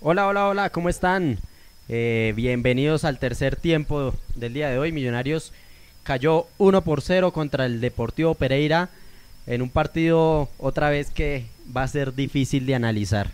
[0.00, 1.38] Hola, hola, hola, ¿cómo están?
[1.88, 4.92] Eh, bienvenidos al tercer tiempo del día de hoy.
[4.92, 5.52] Millonarios
[6.04, 8.90] cayó 1 por 0 contra el Deportivo Pereira
[9.48, 13.32] en un partido otra vez que va a ser difícil de analizar.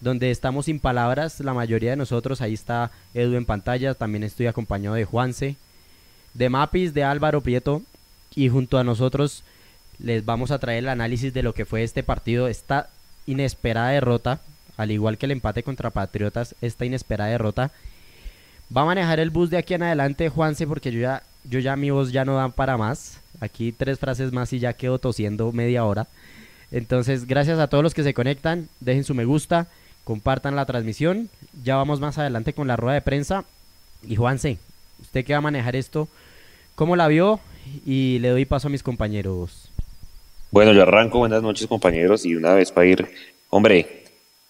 [0.00, 4.48] Donde estamos sin palabras, la mayoría de nosotros, ahí está Edu en pantalla, también estoy
[4.48, 5.54] acompañado de Juanse,
[6.34, 7.80] de Mapis, de Álvaro Prieto,
[8.34, 9.44] y junto a nosotros
[10.00, 12.90] les vamos a traer el análisis de lo que fue este partido, esta
[13.24, 14.40] inesperada derrota,
[14.76, 17.70] al igual que el empate contra Patriotas, esta inesperada derrota.
[18.74, 21.76] Va a manejar el bus de aquí en adelante Juanse porque yo ya, yo ya
[21.76, 23.20] mi voz ya no da para más.
[23.40, 26.06] Aquí tres frases más y ya quedo tosiendo media hora.
[26.70, 29.66] Entonces, gracias a todos los que se conectan, dejen su me gusta,
[30.04, 31.28] compartan la transmisión.
[31.62, 33.44] Ya vamos más adelante con la rueda de prensa.
[34.02, 34.58] Y Juanse,
[35.00, 36.08] usted que va a manejar esto,
[36.74, 37.40] ¿cómo la vio?
[37.84, 39.70] Y le doy paso a mis compañeros.
[40.50, 43.08] Bueno, yo arranco, buenas noches compañeros, y una vez para ir,
[43.48, 44.01] hombre,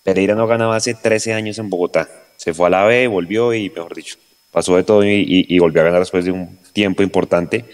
[0.02, 3.70] Pereira no ganaba hace 13 años en Bogotá, se fue a la B, volvió y,
[3.70, 4.16] mejor dicho,
[4.50, 7.64] pasó de todo y, volvió a ganar después de un tiempo importante.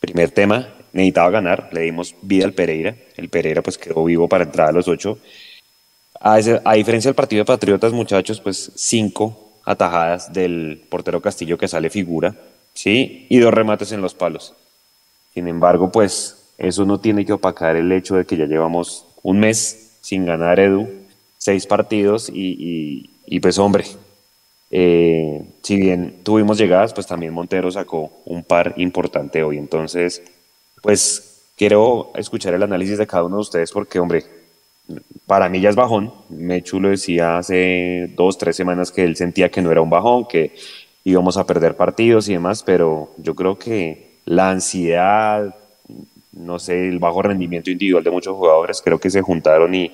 [0.00, 4.44] Primer tema, necesitaba ganar, le dimos vida al Pereira, el Pereira pues quedó vivo para
[4.44, 5.18] entrar a los ocho.
[6.20, 11.68] A, a diferencia del partido de Patriotas, muchachos, pues cinco atajadas del portero Castillo que
[11.68, 12.34] sale figura,
[12.74, 13.26] ¿sí?
[13.30, 14.54] Y dos remates en los palos.
[15.32, 19.40] Sin embargo, pues eso no tiene que opacar el hecho de que ya llevamos un
[19.40, 20.88] mes sin ganar Edu,
[21.42, 23.84] seis partidos y, pues hombre,
[24.70, 29.58] eh, si bien tuvimos llegadas, pues también Montero sacó un par importante hoy.
[29.58, 30.22] Entonces,
[30.82, 34.24] pues quiero escuchar el análisis de cada uno de ustedes porque, hombre,
[35.26, 36.12] para mí ya es bajón.
[36.28, 40.28] Mechu lo decía hace dos, tres semanas que él sentía que no era un bajón,
[40.28, 40.54] que
[41.02, 45.56] íbamos a perder partidos y demás, pero yo creo que la ansiedad,
[46.30, 49.90] no sé, el bajo rendimiento individual de muchos jugadores, creo que se juntaron y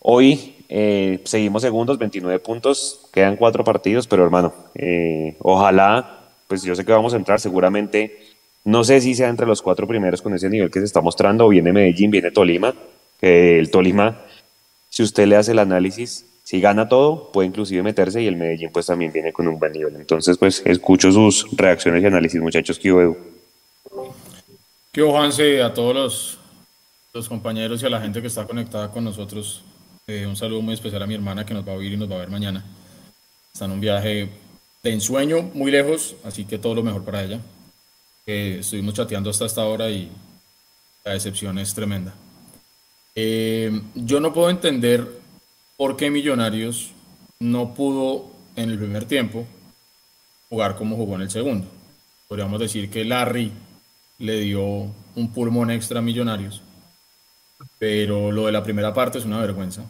[0.00, 6.74] hoy eh, seguimos segundos, 29 puntos, quedan cuatro partidos, pero hermano, eh, ojalá, pues yo
[6.74, 8.18] sé que vamos a entrar seguramente,
[8.64, 11.48] no sé si sea entre los cuatro primeros con ese nivel que se está mostrando,
[11.48, 12.74] viene Medellín, viene Tolima,
[13.20, 14.20] que el Tolima,
[14.88, 18.70] si usted le hace el análisis, si gana todo, puede inclusive meterse y el Medellín
[18.72, 19.94] pues también viene con un buen nivel.
[19.94, 23.16] Entonces pues escucho sus reacciones y análisis, muchachos, que Edu.
[24.90, 26.38] Que Juanse, a todos
[27.12, 29.62] los, compañeros y a la gente que está conectada con nosotros.
[30.10, 32.10] Eh, un saludo muy especial a mi hermana que nos va a oír y nos
[32.10, 32.64] va a ver mañana.
[33.52, 34.28] Está en un viaje
[34.82, 37.40] de ensueño muy lejos, así que todo lo mejor para ella.
[38.26, 40.10] estuvimos chateando hasta esta hora y
[41.04, 42.12] la decepción es tremenda.
[43.14, 45.06] Eh, yo no puedo entender
[45.76, 46.90] por qué Millonarios
[47.38, 49.46] no pudo en el primer tiempo
[50.48, 51.68] jugar como jugó en el segundo.
[52.26, 53.52] Podríamos decir que Larry
[54.18, 56.62] le dio un pulmón extra a Millonarios.
[57.78, 59.84] Pero lo de la primera parte es una vergüenza.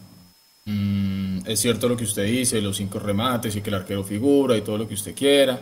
[0.65, 4.57] Mm, es cierto lo que usted dice, los cinco remates y que el arquero figura
[4.57, 5.61] y todo lo que usted quiera.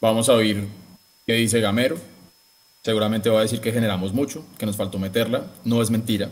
[0.00, 0.68] Vamos a oír
[1.26, 1.96] qué dice Gamero.
[2.82, 5.46] Seguramente va a decir que generamos mucho, que nos faltó meterla.
[5.64, 6.30] No es mentira.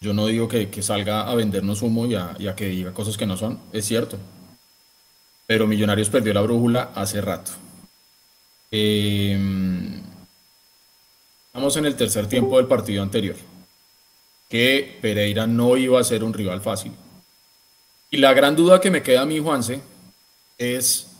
[0.00, 3.36] Yo no digo que, salga a vendernos humo y a, que diga cosas que no
[3.36, 3.58] son.
[3.72, 4.18] Es cierto.
[5.46, 7.52] Pero Millonarios perdió la brújula hace rato.
[8.70, 9.38] Eh,
[11.52, 13.36] Estamos en el tercer tiempo del partido anterior,
[14.52, 16.92] que Pereira no iba a ser un rival fácil.
[18.10, 19.80] Y la gran duda que me queda a mí, Juanse,
[20.58, 21.10] es,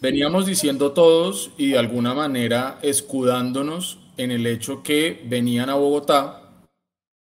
[0.00, 6.50] veníamos diciendo todos y de alguna manera escudándonos en el hecho que venían a Bogotá,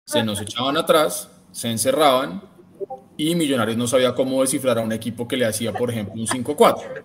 [0.04, 2.42] se nos echaban atrás, se encerraban
[3.16, 6.26] y Millonarios no sabía cómo descifrar a un equipo que le hacía, por ejemplo, un
[6.26, 7.04] 5-4.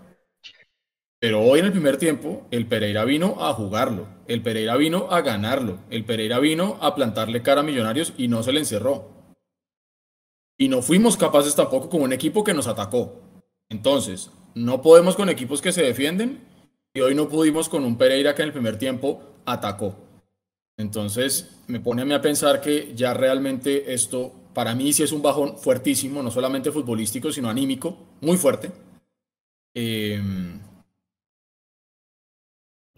[1.21, 5.21] Pero hoy en el primer tiempo, el Pereira vino a jugarlo, el Pereira vino a
[5.21, 9.07] ganarlo, el Pereira vino a plantarle cara a Millonarios y no se le encerró.
[10.57, 13.21] Y no fuimos capaces tampoco con un equipo que nos atacó.
[13.69, 16.43] Entonces, no podemos con equipos que se defienden
[16.91, 19.95] y hoy no pudimos con un Pereira que en el primer tiempo atacó.
[20.75, 25.11] Entonces, me pone a mí a pensar que ya realmente esto, para mí sí es
[25.11, 28.71] un bajón fuertísimo, no solamente futbolístico, sino anímico, muy fuerte.
[29.75, 30.19] Eh,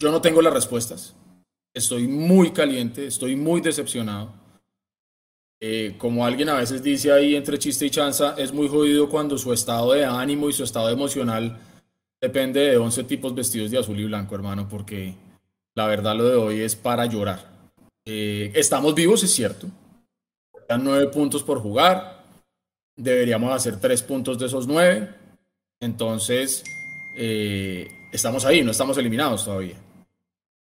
[0.03, 1.15] yo no tengo las respuestas.
[1.73, 4.33] Estoy muy caliente, estoy muy decepcionado.
[5.61, 9.37] Eh, como alguien a veces dice ahí entre chiste y chanza, es muy jodido cuando
[9.37, 11.57] su estado de ánimo y su estado emocional
[12.19, 15.15] depende de 11 tipos vestidos de azul y blanco, hermano, porque
[15.73, 17.49] la verdad lo de hoy es para llorar.
[18.05, 19.67] Eh, estamos vivos, es cierto.
[20.53, 22.25] Están nueve puntos por jugar.
[22.97, 25.15] Deberíamos hacer tres puntos de esos nueve.
[25.79, 26.61] Entonces,
[27.17, 29.77] eh, estamos ahí, no estamos eliminados todavía.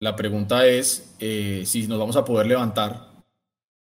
[0.02, 3.10] La pregunta es eh, si nos vamos a poder levantar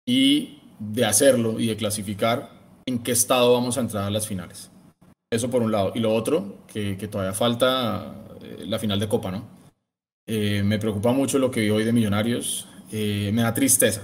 [0.06, 2.50] y de hacerlo y de clasificar,
[2.86, 4.70] en qué estado vamos a entrar a las finales.
[5.32, 5.94] Eso por un lado.
[5.96, 9.48] Y lo otro, que, todavía falta eh, la final de Copa, ¿no?
[10.28, 12.68] Eh, me preocupa mucho lo que vi hoy de Millonarios.
[12.92, 14.04] Me da tristeza.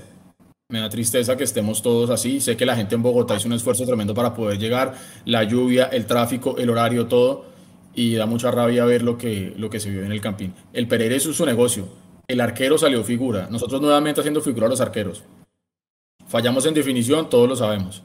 [0.72, 2.40] Me da tristeza que estemos todos así.
[2.40, 4.96] Sé que la gente en Bogotá hizo un esfuerzo tremendo para poder llegar.
[5.26, 7.49] La lluvia, el tráfico, el horario, todo.
[7.94, 10.54] Y da mucha rabia ver lo que, lo que se vio en el Campín.
[10.74, 11.88] El Pereira es su negocio.
[12.28, 13.48] El arquero salió figura.
[13.50, 15.24] Nosotros nuevamente haciendo figura a los arqueros.
[16.28, 18.04] Fallamos en definición, todos lo sabemos.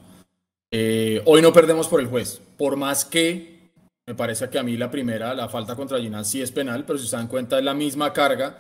[0.73, 2.41] Eh, hoy no perdemos por el juez.
[2.57, 3.55] Por más que
[4.07, 6.99] me parece que a mí la primera, la falta contra Ginás sí es penal, pero
[6.99, 8.59] si se dan cuenta es la misma carga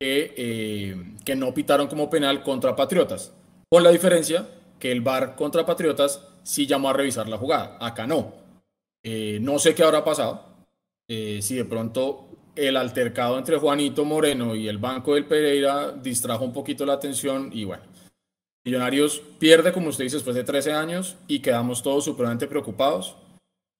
[0.00, 3.32] que, eh, que no pitaron como penal contra Patriotas.
[3.70, 4.48] Con la diferencia
[4.78, 7.76] que el VAR contra Patriotas sí llamó a revisar la jugada.
[7.80, 8.32] Acá no.
[9.02, 10.47] Eh, no sé qué habrá pasado.
[11.08, 16.52] Si de pronto el altercado entre Juanito Moreno y el banco del Pereira distrajo un
[16.52, 17.84] poquito la atención y bueno,
[18.68, 23.16] Millonarios pierde, como usted dice, después de 13 años y quedamos todos supremamente preocupados.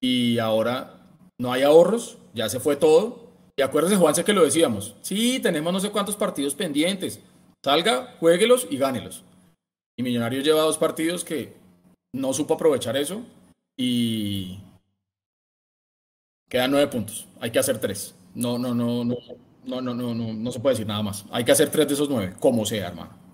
[0.01, 1.03] Y ahora
[1.39, 3.29] no hay ahorros, ya se fue todo.
[3.55, 4.95] Y acuérdese, Juanse, que lo decíamos.
[5.03, 7.21] Sí, tenemos no sé cuántos partidos pendientes.
[7.63, 9.25] Salga, jueguelos y gánelos.
[9.95, 11.53] Y Millonarios lleva dos partidos que
[12.15, 13.21] no supo aprovechar eso
[13.77, 14.59] y
[16.49, 17.29] quedan nueve puntos.
[17.41, 18.15] Hay que hacer tres.
[18.35, 19.17] No, no, no, no,
[19.65, 21.25] no, no, no, no, no se puede decir nada más.
[21.31, 23.29] Hay que hacer tres de esos nueve, como sea, hermano.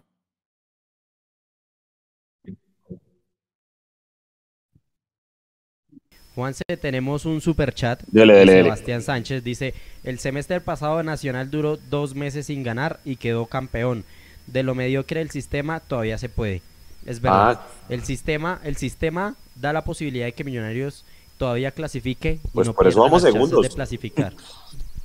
[6.35, 8.03] Juanse, tenemos un super chat.
[8.13, 9.73] Sebastián Sánchez dice,
[10.03, 14.05] el semestre pasado Nacional duró dos meses sin ganar y quedó campeón.
[14.49, 16.61] De lo mediocre del sistema todavía se puede.
[17.07, 17.61] Es verdad.
[17.61, 17.67] Ah.
[17.89, 21.05] El sistema, el sistema da la posibilidad de que Millonarios
[21.39, 22.39] todavía clasifique.
[22.53, 23.63] pues por eso vamos segundos.
[23.63, 24.33] De clasificar.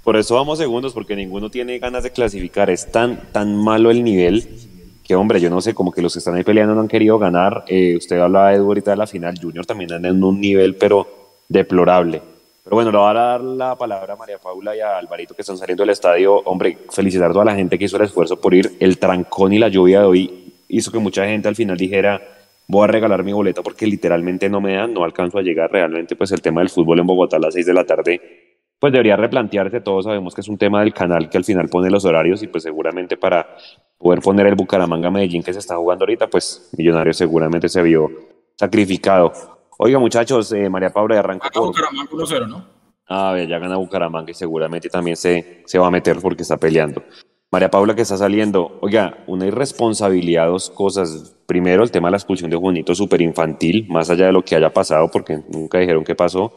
[0.04, 2.70] Por eso vamos segundos, porque ninguno tiene ganas de clasificar.
[2.70, 4.48] Es tan, tan malo el nivel
[5.04, 7.20] que, hombre, yo no sé, como que los que están ahí peleando no han querido
[7.20, 7.66] ganar.
[7.68, 9.38] Eh, usted hablaba de ahorita de la final.
[9.40, 11.08] Junior también anda en un nivel, pero
[11.48, 12.22] deplorable.
[12.64, 15.42] Pero bueno, le voy a dar la palabra a María Paula y a Alvarito que
[15.42, 16.36] están saliendo del estadio.
[16.46, 18.78] Hombre, felicitar a toda la gente que hizo el esfuerzo por ir.
[18.80, 22.22] El trancón y la lluvia de hoy hizo que mucha gente al final dijera,
[22.70, 26.16] voy a regalar mi boleta porque literalmente no me dan, no alcanzo a llegar realmente.
[26.16, 28.22] Pues el tema del fútbol en Bogotá a las 6 de la tarde,
[28.80, 29.82] pues debería replantearse.
[29.82, 32.48] Todos sabemos que es un tema del canal que al final pone los horarios y
[32.48, 33.58] pues seguramente para
[33.98, 38.10] poder poner el Bucaramanga Medellín que se está jugando ahorita, pues Millonarios seguramente se vio
[38.56, 39.34] sacrificado.
[39.80, 41.68] Oiga, muchachos, eh, María Paula de arranca por...
[41.68, 42.66] Bucaramanga 1-0, ¿no?
[43.08, 47.02] Ah, ya gana Bucaramanga y seguramente también se, se va a meter porque está peleando.
[47.52, 51.36] María Paula que está saliendo, oiga, una irresponsabilidad, dos cosas.
[51.48, 54.56] Primero, el tema de la expulsión de Juanito, súper infantil, más allá de lo que
[54.56, 56.54] haya pasado, porque nunca dijeron qué pasó.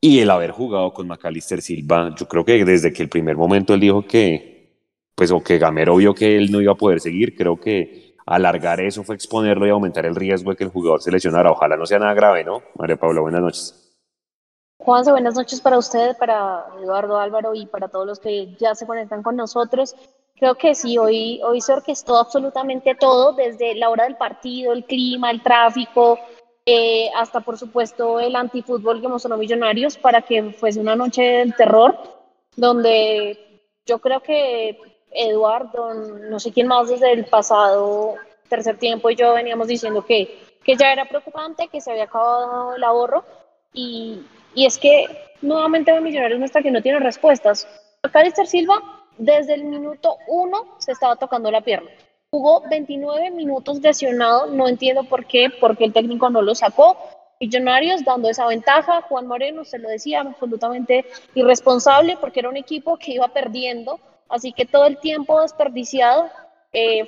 [0.00, 3.74] Y el haber jugado con Macalister Silva, yo creo que desde que el primer momento
[3.74, 4.76] él dijo que,
[5.16, 8.80] pues, o que Gamero vio que él no iba a poder seguir, creo que alargar
[8.80, 11.50] eso fue exponerlo y aumentar el riesgo de que el jugador se lesionara.
[11.50, 12.62] Ojalá no sea nada grave, ¿no?
[12.78, 13.81] María Paula, buenas noches.
[14.84, 18.84] Juanse, buenas noches para usted, para Eduardo Álvaro y para todos los que ya se
[18.84, 19.94] conectan con nosotros.
[20.34, 24.84] Creo que sí, hoy, hoy se orquestó absolutamente todo, desde la hora del partido, el
[24.84, 26.18] clima, el tráfico,
[26.66, 31.54] eh, hasta por supuesto el antifútbol que mostró Millonarios para que fuese una noche del
[31.54, 31.96] terror,
[32.56, 34.80] donde yo creo que
[35.12, 38.16] Eduardo, no sé quién más desde el pasado
[38.48, 42.74] tercer tiempo y yo veníamos diciendo que, que ya era preocupante, que se había acabado
[42.74, 43.24] el ahorro
[43.72, 44.22] y,
[44.54, 45.06] y es que
[45.40, 47.66] nuevamente Millonarios muestra que no tiene respuestas.
[48.12, 48.80] Calister Silva
[49.18, 51.90] desde el minuto uno se estaba tocando la pierna.
[52.30, 56.96] Jugó 29 minutos lesionado, no entiendo por qué, porque el técnico no lo sacó.
[57.40, 61.04] Millonarios dando esa ventaja, Juan Moreno se lo decía, absolutamente
[61.34, 63.98] irresponsable porque era un equipo que iba perdiendo
[64.32, 66.30] Así que todo el tiempo desperdiciado
[66.72, 67.06] eh,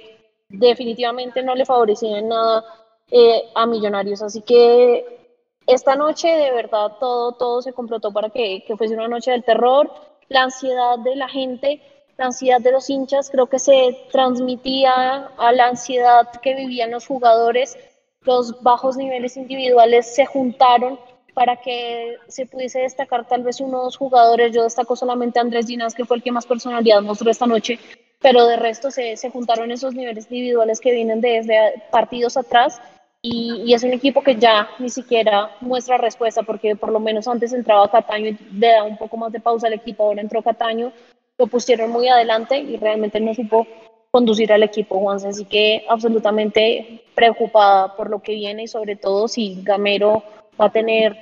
[0.51, 2.63] definitivamente no le favorecía en nada
[3.11, 4.21] eh, a Millonarios.
[4.21, 5.24] Así que
[5.67, 9.45] esta noche de verdad todo, todo se complotó para que, que fuese una noche del
[9.45, 9.91] terror.
[10.29, 11.81] La ansiedad de la gente,
[12.17, 17.07] la ansiedad de los hinchas, creo que se transmitía a la ansiedad que vivían los
[17.07, 17.77] jugadores.
[18.23, 20.99] Los bajos niveles individuales se juntaron
[21.35, 24.55] para que se pudiese destacar tal vez unos jugadores.
[24.55, 27.79] Yo destaco solamente a Andrés Ginás, que fue el que más personalidad mostró esta noche,
[28.21, 32.81] pero de resto se, se juntaron esos niveles individuales que vienen desde partidos atrás
[33.27, 37.27] y, y, es un equipo que ya ni siquiera muestra respuesta, porque por lo menos
[37.27, 40.43] antes entraba Cataño y le da un poco más de pausa al equipo, ahora entró
[40.43, 40.93] Cataño,
[41.39, 43.67] lo pusieron muy adelante y realmente no supo
[44.11, 45.25] conducir al equipo, Juan.
[45.25, 50.23] Así que absolutamente preocupada por lo que viene y sobre todo si Gamero
[50.61, 51.17] va a tener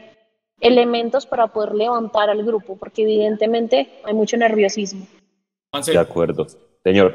[0.60, 5.06] elementos para poder levantar al grupo, porque evidentemente hay mucho nerviosismo.
[5.86, 6.48] De acuerdo.
[6.82, 7.14] Señor.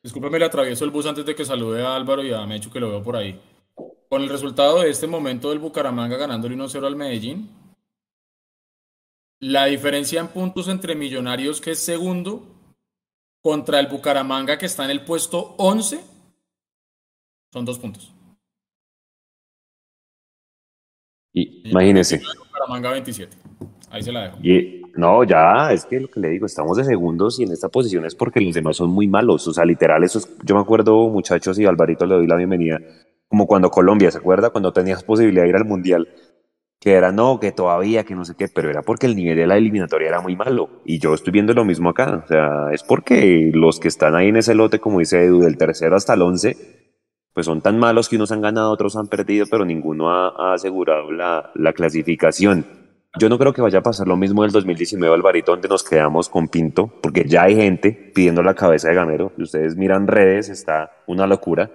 [0.00, 2.78] Discúlpeme, le atravieso el bus antes de que salude a Álvaro y a Mechu, que
[2.78, 3.36] lo veo por ahí.
[4.12, 7.48] Con el resultado de este momento del Bucaramanga ganándole 1-0 al Medellín,
[9.40, 12.44] la diferencia en puntos entre Millonarios, que es segundo,
[13.40, 16.04] contra el Bucaramanga, que está en el puesto 11,
[17.54, 18.12] son dos puntos.
[21.32, 22.20] Y, imagínese.
[22.38, 23.34] Bucaramanga 27.
[23.88, 24.36] Ahí se la dejo.
[24.42, 27.70] Y, no, ya, es que lo que le digo, estamos de segundos y en esta
[27.70, 29.48] posición es porque los demás son muy malos.
[29.48, 32.78] O sea, literal, eso es, yo me acuerdo, muchachos, y Alvarito le doy la bienvenida,
[33.32, 34.50] como cuando Colombia, ¿se acuerda?
[34.50, 36.06] Cuando tenías posibilidad de ir al Mundial,
[36.78, 39.46] que era no, que todavía, que no sé qué, pero era porque el nivel de
[39.46, 40.68] la eliminatoria era muy malo.
[40.84, 42.22] Y yo estoy viendo lo mismo acá.
[42.22, 45.56] O sea, es porque los que están ahí en ese lote, como dice Edu, del
[45.56, 46.58] tercero hasta el once,
[47.32, 50.52] pues son tan malos que unos han ganado, otros han perdido, pero ninguno ha, ha
[50.52, 52.66] asegurado la, la clasificación.
[53.18, 56.28] Yo no creo que vaya a pasar lo mismo del 2019, Alvarito, donde nos quedamos
[56.28, 59.32] con Pinto, porque ya hay gente pidiendo la cabeza de Gamero.
[59.38, 61.70] Ustedes miran redes, está una locura.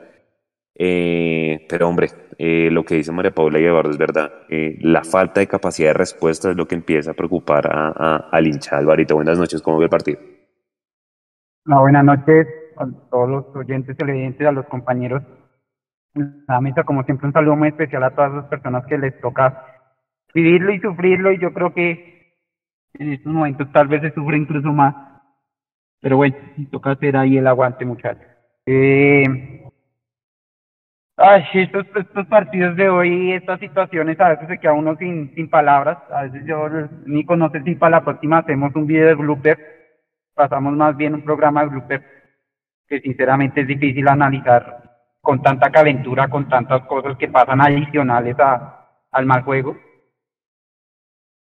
[0.80, 4.32] Eh, pero hombre, eh, lo que dice María Paula y Eduardo es verdad.
[4.50, 8.30] Eh, la falta de capacidad de respuesta es lo que empieza a preocupar a, a,
[8.32, 8.78] al hincha.
[8.78, 10.20] Alvarito, buenas noches, ¿cómo ve el partido?
[11.66, 15.24] Buenas noches a todos los oyentes televidentes, a los compañeros.
[16.48, 19.66] La mesa, como siempre, un saludo muy especial a todas las personas que les toca
[20.34, 22.36] vivirlo y sufrirlo y yo creo que
[22.94, 24.96] en estos momentos tal vez se sufre incluso más.
[26.00, 26.36] Pero bueno,
[26.72, 28.26] toca hacer ahí el aguante, muchachos.
[31.18, 31.86] Ay, estos,
[32.28, 35.98] partidos de hoy, estas situaciones, a veces se queda uno sin, sin palabras.
[36.12, 36.68] A veces yo,
[37.06, 39.58] ni conoce si para la próxima hacemos un video de blooper.
[40.34, 42.04] Pasamos más bien un programa de blooper
[42.88, 44.84] que sinceramente es difícil analizar
[45.20, 49.76] con tanta calentura, con tantas cosas que pasan adicionales a, al mal juego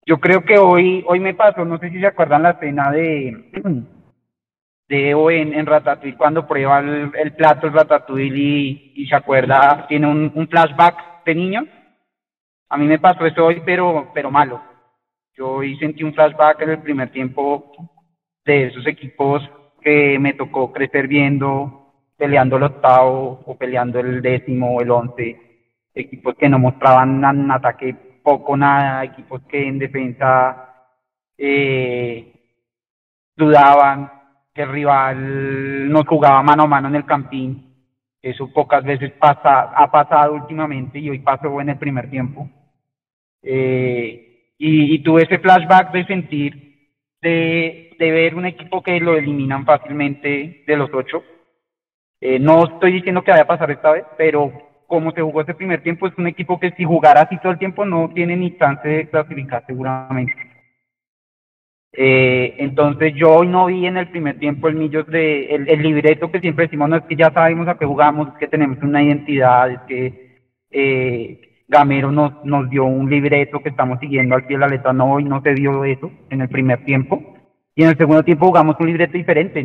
[0.06, 3.52] yo creo que hoy, hoy me pasó, no sé si se acuerdan la escena de,
[4.90, 9.14] de Evo en, en Ratatouille cuando prueba el, el plato el Ratatouille y, y, se
[9.14, 11.64] acuerda, tiene un, un, flashback de niño.
[12.68, 14.60] A mí me pasó eso hoy, pero, pero malo.
[15.36, 17.70] Yo hoy sentí un flashback en el primer tiempo
[18.44, 19.48] de esos equipos
[19.80, 25.40] que me tocó crecer viendo, peleando el octavo o peleando el décimo o el once,
[25.94, 27.94] equipos que no mostraban un ataque
[28.24, 30.88] poco nada, equipos que en defensa
[31.38, 32.34] eh,
[33.36, 34.19] dudaban,
[34.60, 37.64] que el rival nos jugaba mano a mano en el campín.
[38.20, 42.48] Eso pocas veces pasa, ha pasado últimamente y hoy pasó en el primer tiempo.
[43.42, 46.52] Eh, y, y, tuve ese flashback de sentir,
[47.22, 51.24] de, de, ver un equipo que lo eliminan fácilmente de los ocho.
[52.20, 54.52] Eh, no estoy diciendo que vaya a pasar esta vez, pero
[54.86, 57.58] como se jugó ese primer tiempo, es un equipo que si jugara así todo el
[57.58, 60.49] tiempo no tiene ni chance de clasificar seguramente.
[61.92, 65.82] Eh, entonces yo hoy no vi en el primer tiempo el Millos de el, el,
[65.82, 68.78] libreto que siempre decimos, no es que ya sabemos a qué jugamos, es que tenemos
[68.82, 70.30] una identidad, es que
[70.70, 75.14] eh, Gamero nos, dio un libreto que estamos siguiendo al pie de la letra, no,
[75.14, 77.34] hoy no se dio eso en el primer tiempo.
[77.74, 79.62] Y en el segundo tiempo jugamos un libreto diferente,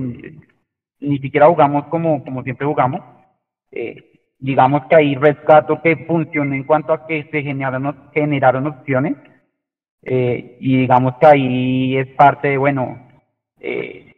[0.99, 3.01] ni, siquiera jugamos como, siempre jugamos.
[3.71, 9.15] Eh, digamos que ahí rescato que funcionó en cuanto a que se generaron opciones
[10.05, 12.99] eh, y digamos que ahí es parte de, bueno,
[13.59, 14.13] eh,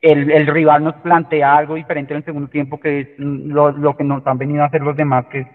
[0.00, 3.96] el, el, rival nos plantea algo diferente en el segundo tiempo que es lo, lo
[3.96, 5.46] que nos han venido a hacer los demás, que es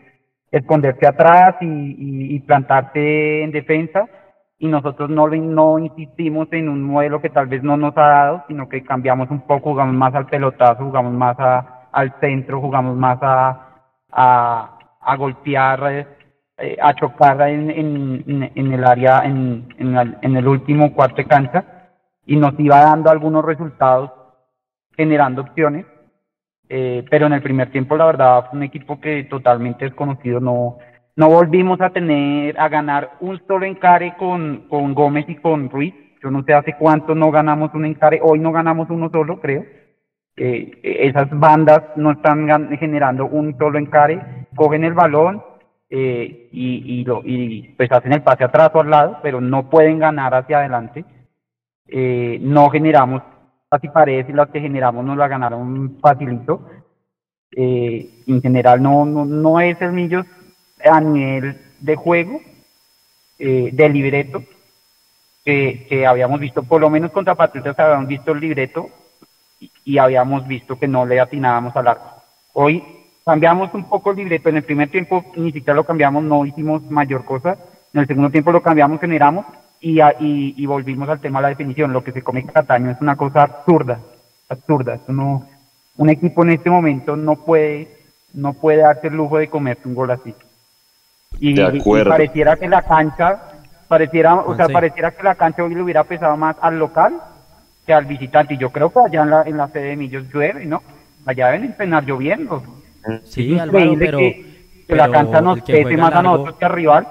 [0.51, 4.09] esconderse atrás y, y, y plantarse en defensa.
[4.59, 8.43] Y nosotros no, no insistimos en un modelo que tal vez no nos ha dado,
[8.47, 11.37] sino que cambiamos un poco, jugamos más al pelotazo, jugamos más
[11.91, 16.05] al centro, jugamos más a, a, a golpear,
[16.61, 21.65] eh, a chocar en, en, en, el área, en, en, el, último cuarto de cancha,
[22.25, 24.11] y nos iba dando algunos resultados
[24.95, 25.85] generando opciones.
[26.69, 30.39] Eh, pero en el primer tiempo, la verdad, fue un equipo que totalmente desconocido.
[30.39, 30.77] No,
[31.15, 35.93] no volvimos a tener, a ganar un solo encare con, con Gómez y con Ruiz.
[36.23, 38.19] Yo no sé hace cuánto no ganamos un encare.
[38.21, 39.65] Hoy no ganamos uno solo, creo
[40.37, 45.43] eh, esas bandas no están generando un solo encare, cogen el balón
[45.93, 49.69] eh, y, y, lo, y pues hacen el pase atrás o al lado, pero no
[49.69, 51.03] pueden ganar hacia adelante.
[51.85, 53.21] Eh, no generamos
[53.69, 56.65] casi paredes y las que generamos nos la ganaron facilito.
[57.53, 60.25] Eh, en general no, no, no es Millos
[60.81, 62.39] a nivel de juego,
[63.37, 64.43] eh, de libreto,
[65.43, 68.89] que, que habíamos visto, por lo menos contra Patriotas habíamos visto el libreto
[69.83, 72.23] y habíamos visto que no le atinábamos al arco.
[72.53, 74.49] Hoy cambiamos un poco el libreto.
[74.49, 77.57] En el primer tiempo ni siquiera lo cambiamos, no hicimos mayor cosa.
[77.93, 79.45] En el segundo tiempo lo cambiamos, generamos
[79.79, 81.93] y, y, y volvimos al tema de la definición.
[81.93, 83.99] Lo que se come Cataño es una cosa absurda,
[84.49, 84.95] absurda.
[84.95, 85.45] Eso no,
[85.97, 87.89] un equipo en este momento no puede,
[88.33, 90.33] no puede darse el lujo de comerse un gol así.
[91.39, 92.09] Y, De y acuerdo.
[92.11, 93.41] pareciera que la cancha,
[93.87, 94.73] pareciera, o sea, Juanse.
[94.73, 97.13] pareciera que la cancha hoy le hubiera pesado más al local
[97.85, 98.53] que al visitante.
[98.53, 100.81] Y yo creo que allá en la, en la sede de Millos llueve, ¿no?
[101.25, 102.61] Allá deben entrenar lloviendo.
[103.25, 104.45] Sí, es Álvaro, pero, que,
[104.87, 107.07] que la pero cancha nos pese más a nosotros que al rival.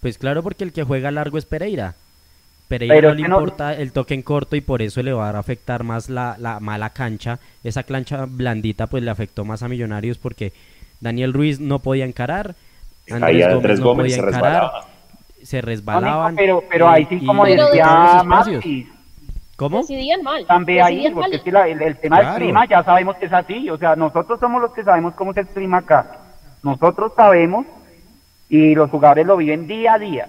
[0.00, 1.94] Pues claro, porque el que juega largo es Pereira.
[2.68, 5.30] Pereira Pero no le no- importa el toque en corto y por eso le va
[5.30, 7.38] a afectar más la, la mala cancha.
[7.62, 10.52] Esa cancha blandita pues le afectó más a Millonarios porque
[11.00, 12.54] Daniel Ruiz no podía encarar,
[13.08, 14.86] Ahí Andrés Andrés Gómez no Gómez podía se encarar, resbalaba.
[15.42, 16.34] se No, resbalaban.
[16.36, 18.22] Pero, pero ahí sí, como decía
[19.56, 19.78] ¿Cómo?
[19.80, 20.44] Decidían mal.
[20.46, 21.32] también ahí, porque mal.
[21.32, 22.38] es que la- el, el tema del Claro.
[22.44, 25.36] clima ya sabemos que es así, o sea, nosotros somos los que sabemos cómo es
[25.38, 26.18] el clima acá.
[26.62, 27.64] Nosotros sabemos
[28.50, 30.28] y los jugadores lo viven día a día.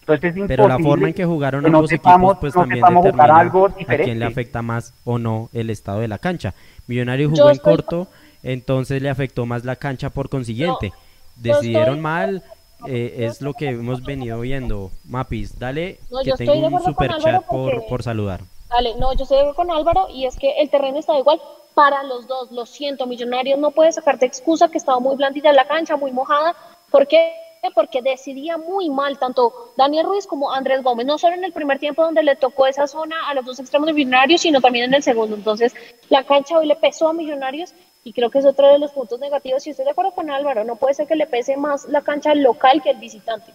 [0.00, 2.84] Entonces es Pero la imposible forma en que jugaron que ambos equipos pues no también
[3.02, 6.54] determina algo a quién le afecta más o no el estado de la cancha.
[6.86, 8.08] Millonarios Yo jugó en estoy- corto,
[8.42, 10.92] entonces le afectó más la cancha por consiguiente.
[11.36, 12.42] Decidieron estoy- mal,
[12.86, 14.90] eh, es lo que hemos venido viendo.
[15.08, 18.40] Mapis, dale No, que tengo un super chat por, por saludar.
[18.68, 21.40] Dale, no, yo estoy con Álvaro y es que el terreno está igual
[21.74, 22.50] para los dos.
[22.50, 26.56] Lo siento, Millonarios no puede sacarte excusa que estaba muy blandita la cancha, muy mojada.
[26.90, 27.32] ¿Por qué?
[27.74, 31.78] Porque decidía muy mal tanto Daniel Ruiz como Andrés Gómez, no solo en el primer
[31.78, 34.94] tiempo donde le tocó esa zona a los dos extremos de Millonarios, sino también en
[34.94, 35.34] el segundo.
[35.34, 35.74] Entonces,
[36.08, 39.18] la cancha hoy le pesó a Millonarios y creo que es otro de los puntos
[39.18, 39.66] negativos.
[39.66, 42.34] Y estoy de acuerdo con Álvaro, no puede ser que le pese más la cancha
[42.34, 43.52] local que el visitante.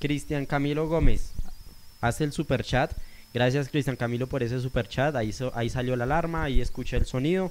[0.00, 1.32] Cristian Camilo Gómez
[2.00, 2.92] hace el super chat.
[3.34, 5.14] Gracias Cristian Camilo por ese super chat.
[5.16, 7.50] Ahí, so- ahí salió la alarma, ahí escuché el sonido.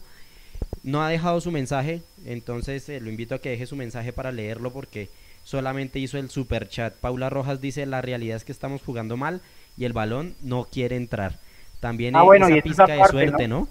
[0.84, 4.32] No ha dejado su mensaje, entonces eh, lo invito a que deje su mensaje para
[4.32, 5.10] leerlo porque
[5.44, 6.94] solamente hizo el super chat.
[6.96, 9.42] Paula Rojas dice la realidad es que estamos jugando mal
[9.78, 11.40] y el balón no quiere entrar.
[11.80, 13.60] También Ah, bueno, esa y pizca de aparte, suerte, ¿no?
[13.62, 13.68] ¿no?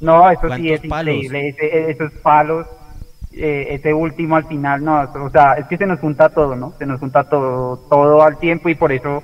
[0.00, 1.14] No, eso sí ¿Cuántos es palos?
[1.14, 2.66] increíble, ese- esos palos,
[3.32, 6.72] eh, ese último al final, no, o sea, es que se nos junta todo, ¿no?
[6.78, 9.22] Se nos junta todo, todo al tiempo y por eso,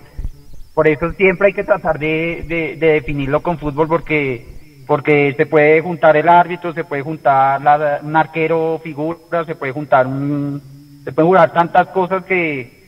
[0.75, 5.46] por eso siempre hay que tratar de, de, de definirlo con fútbol porque, porque se
[5.46, 10.61] puede juntar el árbitro, se puede juntar la- un arquero figura, se puede juntar un,
[11.05, 12.83] se pueden jugar tantas cosas que,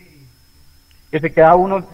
[1.11, 1.84] que se queda uno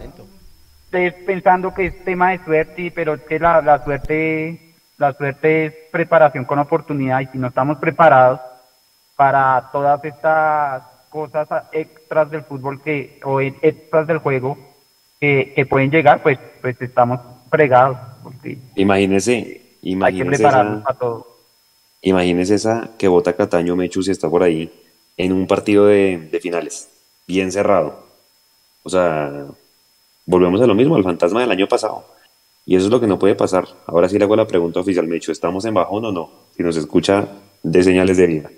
[1.25, 5.73] pensando que es tema de suerte, pero es que la, la suerte, la suerte es
[5.91, 8.39] preparación con oportunidad y si no estamos preparados
[9.15, 14.57] para todas estas cosas extras del fútbol que o extras del juego
[15.23, 19.61] que, que pueden llegar, pues pues estamos fregados porque Imagínese,
[20.01, 21.27] hay que imagínese prepararnos esa, para todo.
[22.01, 24.69] imagínese esa que vota Cataño Mechu si está por ahí
[25.17, 26.89] en un partido de, de finales,
[27.27, 28.05] bien cerrado.
[28.83, 29.45] O sea,
[30.25, 32.05] volvemos a lo mismo, al fantasma del año pasado.
[32.65, 33.65] Y eso es lo que no puede pasar.
[33.87, 36.31] Ahora sí le hago la pregunta oficial, Mechu, ¿estamos en bajón o no?
[36.55, 37.27] Si nos escucha,
[37.63, 38.51] de señales de vida.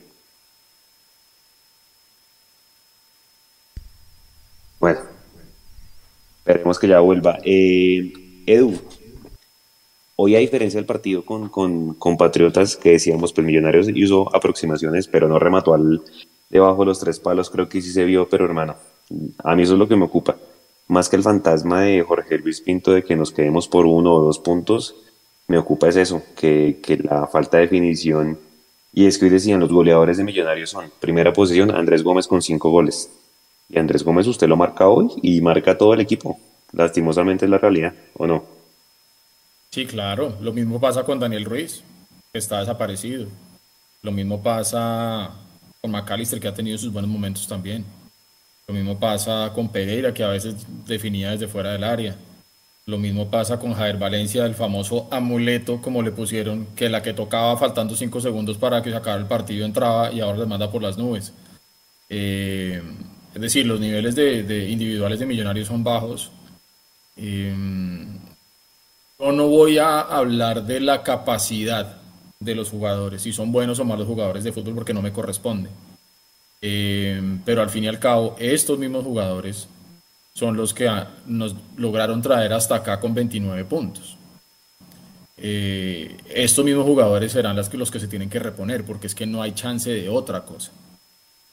[4.79, 4.99] Bueno,
[6.45, 7.39] esperemos que ya vuelva.
[7.43, 8.13] Eh,
[8.45, 8.75] Edu,
[10.15, 15.07] hoy a diferencia del partido con, con, con Patriotas, que decíamos, pues Millonarios hizo aproximaciones,
[15.07, 16.03] pero no remató al
[16.51, 18.75] debajo de los tres palos, creo que sí se vio, pero hermano,
[19.39, 20.37] a mí eso es lo que me ocupa.
[20.87, 24.21] Más que el fantasma de Jorge Luis Pinto de que nos quedemos por uno o
[24.21, 24.95] dos puntos,
[25.47, 28.37] me ocupa es eso, que, que la falta de definición.
[28.93, 32.43] Y es que hoy decían, los goleadores de Millonarios son, primera posición, Andrés Gómez con
[32.43, 33.09] cinco goles.
[33.69, 36.39] Y Andrés Gómez usted lo marca hoy y marca todo el equipo.
[36.71, 38.45] Lastimosamente es la realidad, ¿o no?
[39.71, 40.37] Sí, claro.
[40.41, 41.83] Lo mismo pasa con Daniel Ruiz,
[42.31, 43.27] que está desaparecido.
[44.01, 45.31] Lo mismo pasa
[45.81, 47.85] con McAllister, que ha tenido sus buenos momentos también.
[48.67, 52.15] Lo mismo pasa con Pereira, que a veces definía desde fuera del área.
[52.87, 57.13] Lo mismo pasa con Javier Valencia, el famoso amuleto, como le pusieron, que la que
[57.13, 60.71] tocaba faltando cinco segundos para que se acabara el partido entraba y ahora les manda
[60.71, 61.33] por las nubes.
[62.09, 62.81] Eh,
[63.35, 66.31] es decir, los niveles de, individuales de millonarios son bajos.
[67.17, 67.53] Eh,
[69.19, 71.97] yo no voy a hablar de la capacidad
[72.39, 75.69] de los jugadores, si son buenos o malos jugadores de fútbol, porque no me corresponde.
[76.61, 79.67] Eh, pero al fin y al cabo, estos mismos jugadores
[80.33, 80.89] son los que
[81.25, 84.15] nos lograron traer hasta acá con 29 puntos.
[85.35, 89.15] Eh, estos mismos jugadores serán las que, los que se tienen que reponer, porque es
[89.15, 90.71] que no hay chance de otra cosa.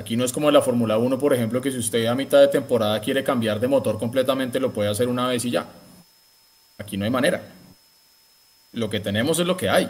[0.02, 2.48] Aquí no es como la Fórmula 1, por ejemplo, que si usted a mitad de
[2.48, 5.64] temporada quiere cambiar de motor completamente, lo puede hacer una vez y ya.
[6.76, 7.40] Aquí no hay manera.
[8.72, 9.88] Lo que tenemos es lo que hay.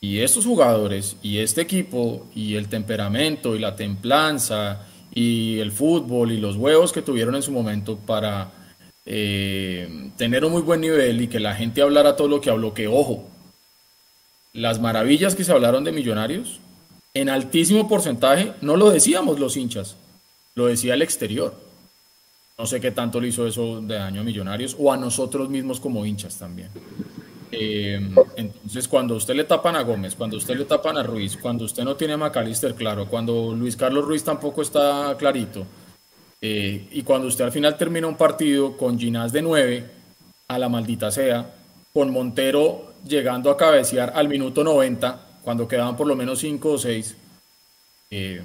[0.00, 4.80] Y estos jugadores y este equipo y el temperamento y la templanza
[5.14, 8.50] y el fútbol y los huevos que tuvieron en su momento para
[9.06, 12.74] eh, tener un muy buen nivel y que la gente hablara todo lo que habló,
[12.74, 13.28] que ojo,
[14.52, 16.58] las maravillas que se hablaron de millonarios,
[17.20, 19.96] en altísimo porcentaje, no lo decíamos los hinchas,
[20.54, 21.54] lo decía el exterior.
[22.56, 25.80] No sé qué tanto le hizo eso de daño a Millonarios o a nosotros mismos
[25.80, 26.68] como hinchas también.
[27.50, 28.00] Eh,
[28.36, 31.82] entonces, cuando usted le tapan a Gómez, cuando usted le tapan a Ruiz, cuando usted
[31.82, 35.66] no tiene a Macalister claro, cuando Luis Carlos Ruiz tampoco está clarito,
[36.40, 39.90] eh, y cuando usted al final termina un partido con Ginás de 9,
[40.46, 41.52] a la maldita sea,
[41.92, 46.76] con Montero llegando a cabecear al minuto 90, cuando quedaban por lo menos 5 o
[46.76, 47.16] 6,
[48.10, 48.42] eh,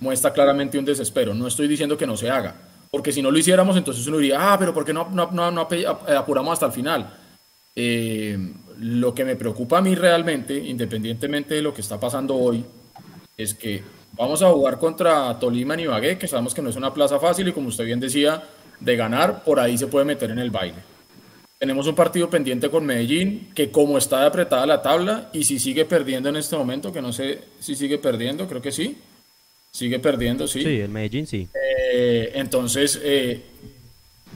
[0.00, 1.34] muestra claramente un desespero.
[1.34, 2.56] No estoy diciendo que no se haga,
[2.90, 5.68] porque si no lo hiciéramos, entonces uno diría, ah, pero ¿por qué no, no
[6.16, 7.14] apuramos hasta el final?
[7.76, 8.36] Eh,
[8.80, 12.64] lo que me preocupa a mí realmente, independientemente de lo que está pasando hoy,
[13.36, 16.92] es que vamos a jugar contra Tolima y Ibagué, que sabemos que no es una
[16.92, 18.42] plaza fácil y como usted bien decía,
[18.80, 20.91] de ganar, por ahí se puede meter en el baile.
[21.62, 25.60] Tenemos un partido pendiente con Medellín, que como está de apretada la tabla, y si
[25.60, 28.98] sigue perdiendo en este momento, que no sé si sigue perdiendo, creo que sí,
[29.70, 30.60] sigue perdiendo, sí.
[30.60, 31.46] Sí, el Medellín sí.
[31.54, 33.42] Eh, entonces, eh,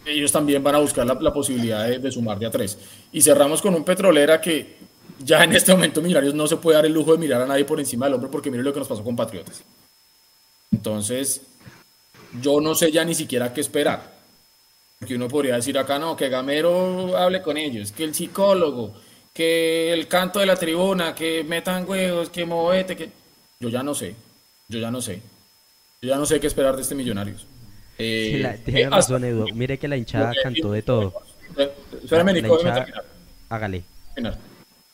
[0.04, 2.78] ellos también van a buscar la, posibilidad de, sumar de a tres.
[3.10, 4.76] Y cerramos con un petrolera que
[5.18, 7.64] ya en este momento Millonarios no se puede dar el lujo de mirar a nadie
[7.64, 9.64] por encima del hombre porque mire lo que nos pasó con Patriotas.
[10.70, 11.42] Entonces,
[12.40, 14.15] yo no sé ya ni siquiera qué esperar.
[14.98, 18.94] Porque uno podría decir acá, no, que Gamero hable con ellos, que el psicólogo,
[19.32, 23.11] que el canto de la tribuna, que metan huevos, que movete, que...
[23.61, 24.14] Yo ya no sé,
[24.68, 25.20] yo ya no sé.
[26.00, 27.46] Yo ya no sé qué esperar de este Millonarios.
[27.98, 29.46] Eh, tiene eh, razón, Edu.
[29.54, 31.14] Mire que la hinchada cantó de todo.
[32.02, 32.59] Espérame, Nico,
[33.48, 33.85] Hágale.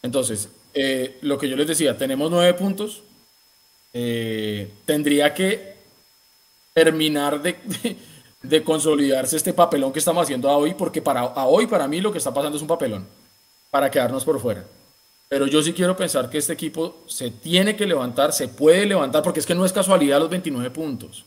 [0.03, 3.03] Entonces, eh, lo que yo les decía, tenemos nueve puntos.
[4.85, 5.75] tendría que
[6.73, 7.57] terminar de,
[8.43, 12.01] de, consolidarse este papelón que estamos haciendo a hoy, porque para a hoy, para mí,
[12.01, 13.07] lo que está pasando es un papelón,
[13.71, 14.65] para quedarnos por fuera.
[15.29, 19.23] Pero yo sí quiero pensar que este equipo se tiene que levantar, se puede levantar,
[19.23, 21.25] porque es que no es casualidad los 29 puntos.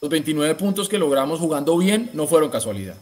[0.00, 2.96] Los 29 puntos que logramos jugando bien no fueron casualidad.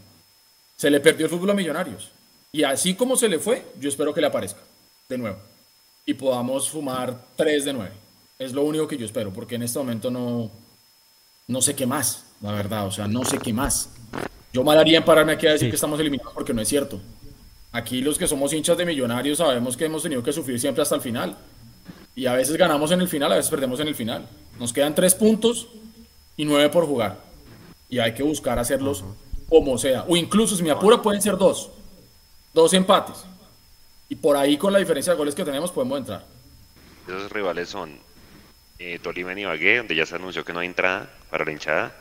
[0.76, 2.10] Se le perdió el fútbol a Millonarios.
[2.50, 4.60] Y así como se le fue, yo espero que le aparezca
[5.08, 5.38] de nuevo.
[6.04, 7.92] Y podamos fumar 3 de 9.
[8.38, 10.50] Es lo único que yo espero, porque en este momento no,
[11.46, 12.86] no sé qué más, la verdad.
[12.86, 13.90] O sea, no sé qué más.
[14.52, 17.00] Yo mal haría en pararme aquí a decir que estamos eliminados porque no es cierto.
[17.72, 20.94] Aquí los que somos hinchas de Millonarios sabemos que hemos tenido que sufrir siempre hasta
[20.94, 21.36] el final.
[22.14, 24.28] Y a veces ganamos en el final, a veces perdemos en el final.
[24.58, 25.68] Nos quedan tres puntos
[26.36, 27.18] y nueve por jugar.
[27.88, 29.02] Y hay que buscar hacerlos
[29.48, 30.04] como sea.
[30.06, 31.70] O incluso, si me apura, pueden ser dos.
[32.52, 33.24] Dos empates.
[34.10, 36.26] Y por ahí, con la diferencia de goles que tenemos, podemos entrar.
[37.08, 37.98] Esos rivales son
[38.78, 41.94] eh, Tolima y Ibagué, donde ya se anunció que no hay entrada para la hinchada.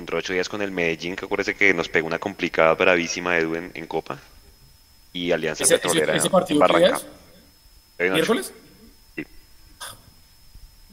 [0.00, 3.36] Dentro de ocho días con el Medellín, que acuérdese que nos pegó una complicada, bravísima
[3.36, 4.18] Edu en, en Copa.
[5.12, 6.64] Y Alianza Petrolera ese, partido
[7.98, 8.50] en ¿Miércoles?
[9.14, 9.26] Sí.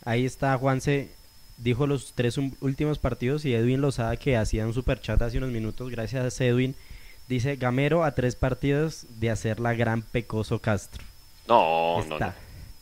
[0.04, 1.10] Ahí está Juanse
[1.56, 5.52] dijo los tres últimos partidos y Edwin Lozada que hacía un super chat hace unos
[5.52, 6.76] minutos, gracias a Edwin,
[7.30, 11.02] dice Gamero a tres partidos de hacer la gran Pecoso Castro.
[11.48, 12.17] No, no,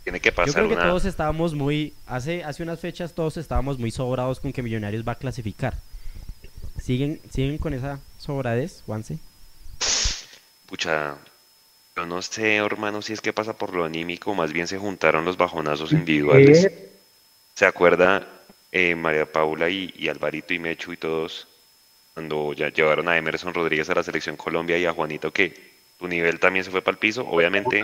[0.04, 0.48] Tiene que pasar.
[0.48, 4.52] Yo creo que todos estábamos muy, hace, hace unas fechas todos estábamos muy sobrados con
[4.52, 5.76] que Millonarios va a clasificar.
[6.86, 9.18] ¿Siguen, siguen con esa sobradez, Juanse?
[10.68, 11.18] Pucha,
[11.96, 15.26] yo no sé, hermano, si es que pasa por lo anímico, más bien se juntaron
[15.26, 16.70] los bajonazos individuales.
[17.56, 18.28] ¿Se acuerda
[18.72, 21.48] eh, María Paula y, Alvarito y Mechu y todos,
[22.14, 25.56] cuando ya llevaron a Emerson Rodríguez a la selección Colombia y a Juanito, que
[25.98, 27.82] tu nivel también se fue para el piso, obviamente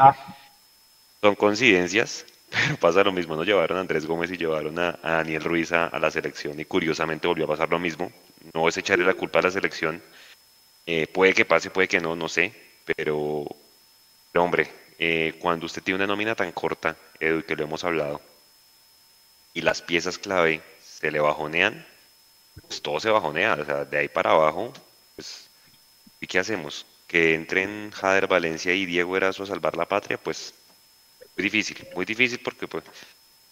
[1.21, 5.43] son coincidencias, pero pasa lo mismo, no llevaron a Andrés Gómez y llevaron a, Daniel
[5.43, 8.11] Ruiz a, la selección y curiosamente volvió a pasar lo mismo,
[8.53, 10.01] no es echarle la culpa a la selección,
[10.85, 12.53] eh, puede que pase, puede que no, no sé,
[12.85, 13.45] pero,
[14.35, 18.21] hombre, eh, cuando usted tiene una nómina tan corta, Edu, que lo hemos hablado,
[19.53, 21.85] y las piezas clave se le bajonean,
[22.67, 24.73] pues todo se bajonea, o sea, de ahí para abajo,
[25.15, 25.49] pues,
[26.19, 26.85] ¿y qué hacemos?
[27.07, 30.53] Que entren Jader Valencia y Diego Erazo a salvar la patria, pues
[31.37, 32.83] muy difícil, muy difícil porque pues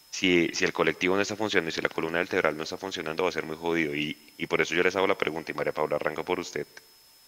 [0.10, 3.24] si, si el colectivo no está funcionando y si la columna vertebral no está funcionando
[3.24, 4.16] va a ser muy jodido y,
[4.48, 6.66] por eso yo les hago la pregunta y María Paula arranca por usted.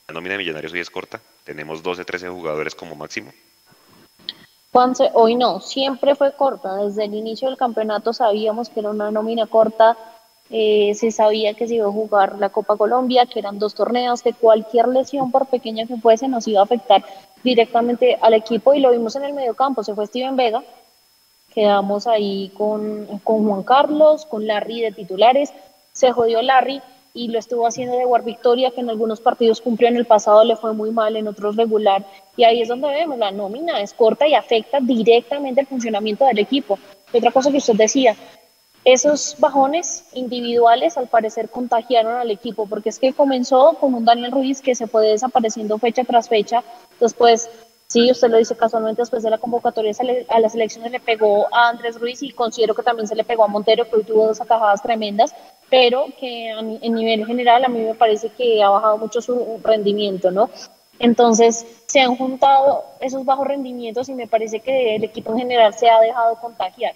[0.08, 3.32] La nómina de Millonarios hoy es corta, tenemos 12, 13 jugadores como máximo.
[4.72, 6.78] Juanse, hoy no, siempre fue corta.
[6.78, 9.98] Desde el inicio del campeonato sabíamos que era una nómina corta.
[10.50, 14.22] Eh, se sabía que se iba a jugar la Copa Colombia, que eran dos torneos,
[14.22, 17.06] que cualquier lesión, por pequeña que fuese, nos iba a afectar
[17.44, 19.84] directamente al equipo y lo vimos en el mediocampo.
[19.84, 20.63] Se fue Steven Vega,
[21.54, 25.54] quedamos ahí con, con Juan Carlos, con Larry de titulares.
[25.92, 26.82] Se jodió Larry,
[27.14, 30.44] y lo estuvo haciendo de War Victoria, que en algunos partidos cumplió en el pasado,
[30.44, 32.06] le fue muy mal, en otros regular.
[32.38, 36.40] Y ahí es donde vemos, la nómina es corta y afecta directamente el funcionamiento del
[36.40, 36.80] equipo.
[37.14, 38.16] otra cosa que usted decía,
[38.86, 44.32] esos bajones individuales al parecer contagiaron al equipo, porque es que comenzó con un Daniel
[44.32, 46.64] Ruiz que se fue desapareciendo fecha tras fecha,
[47.00, 47.50] después,
[47.91, 49.91] sí, usted lo dice casualmente, después de la convocatoria
[50.30, 53.43] a las elecciones le pegó a Andrés Ruiz y considero que también se le pegó
[53.43, 55.36] a Montero, que hoy tuvo dos atajadas tremendas,
[55.69, 60.32] pero que en nivel general a mí me parece que ha bajado mucho su rendimiento,
[60.32, 60.49] ¿no?
[60.99, 65.73] Entonces se han juntado esos bajos rendimientos y me parece que el equipo en general
[65.73, 66.93] se ha dejado contagiar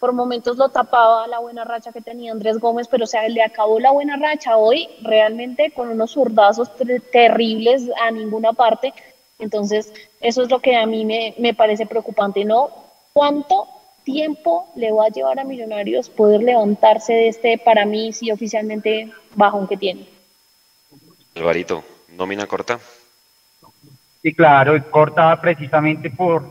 [0.00, 3.78] por momentos lo tapaba la buena racha que tenía Andrés Gómez, pero o le acabó
[3.78, 6.70] la buena racha hoy realmente con unos zurdazos
[7.12, 8.94] terribles a ninguna parte.
[9.40, 12.70] Entonces, eso es lo que a mí me, me parece preocupante, ¿no?
[13.12, 13.68] ¿Cuánto
[14.04, 19.12] tiempo le va a llevar a Millonarios poder levantarse de este, para mí, sí, oficialmente
[19.34, 20.06] bajón que tiene?
[21.36, 22.78] Alvarito, nómina corta.
[24.22, 26.44] Sí, claro, es corta precisamente por,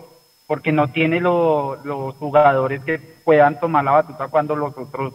[0.47, 5.13] porque no tiene los jugadores que puedan tomar la batuta cuando los otros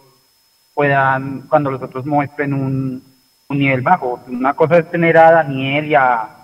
[0.72, 3.14] puedan, cuando los otros muestren un,
[3.48, 4.20] nivel bajo.
[4.26, 6.43] Una cosa es tener a Daniel y a,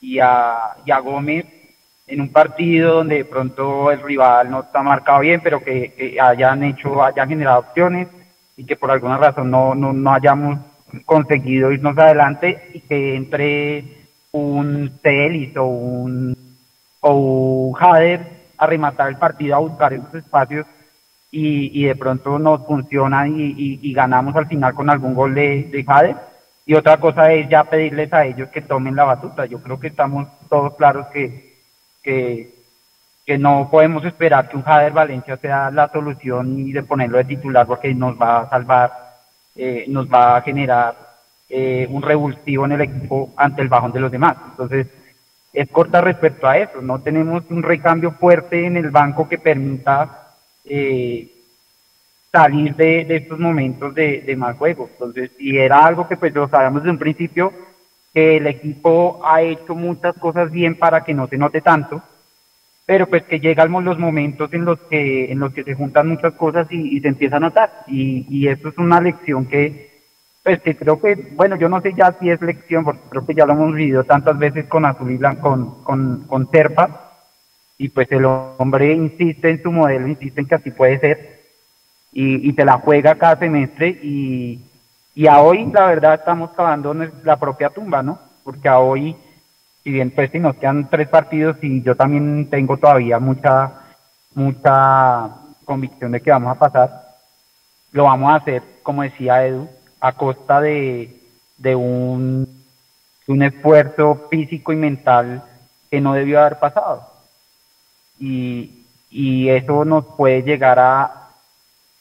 [0.00, 1.46] y a, Gómez
[2.06, 6.62] en un partido donde de pronto el rival no está marcado bien, pero que, hayan
[6.62, 8.08] hecho, hayan generado opciones
[8.56, 10.58] y que por alguna razón no, no, no hayamos
[11.04, 13.84] conseguido irnos adelante y que entre
[14.32, 16.36] un Celis o un
[17.00, 18.20] o Jader
[18.58, 20.66] a rematar el partido, a buscar esos espacios
[21.30, 26.16] y, de pronto nos funciona y, ganamos al final con algún gol de, de Jader.
[26.66, 29.46] Y otra cosa es ya pedirles a ellos que tomen la batuta.
[29.46, 31.54] Yo creo que estamos todos claros que,
[32.02, 32.52] que,
[33.38, 37.66] no podemos esperar que un Jader Valencia sea la solución y de ponerlo de titular
[37.66, 38.92] porque nos va a salvar,
[39.54, 40.96] eh, nos va a generar
[41.48, 44.36] eh, un revulsivo en el equipo ante el bajón de los demás.
[44.50, 44.88] Entonces,
[45.52, 46.82] es corta respecto a eso.
[46.82, 51.30] No tenemos un recambio fuerte en el banco que permita eh,
[52.36, 54.90] salir de, estos momentos de, de, más juego.
[54.92, 57.52] Entonces, y era algo que pues lo sabíamos desde un principio,
[58.12, 62.02] que el equipo ha hecho muchas cosas bien para que no se note tanto,
[62.84, 66.34] pero pues que llegan los momentos en los que, en los que se juntan muchas
[66.34, 67.70] cosas y, se empieza a notar.
[67.86, 70.02] Y, y eso es una lección que,
[70.44, 73.34] pues que creo que, bueno, yo no sé ya si es lección, porque creo que
[73.34, 77.12] ya lo hemos vivido tantas veces con Azul y Blanco, con, con, con Serpa,
[77.78, 81.35] y pues el hombre insiste en su modelo, insiste en que así puede ser,
[82.16, 84.58] y, y se la juega cada semestre, y,
[85.14, 88.18] y a hoy la verdad estamos cavando la propia tumba, ¿no?
[88.42, 89.14] Porque a hoy,
[89.84, 93.70] si bien pues si nos quedan tres partidos, y yo también tengo todavía mucha,
[94.34, 95.28] mucha
[95.66, 97.02] convicción de que vamos a pasar,
[97.92, 99.68] lo vamos a hacer, como decía Edu,
[100.00, 101.20] a costa de,
[101.58, 102.64] de un,
[103.26, 105.42] un esfuerzo físico y mental
[105.90, 107.10] que no debió haber pasado.
[108.18, 111.25] Y, y eso nos puede llegar a,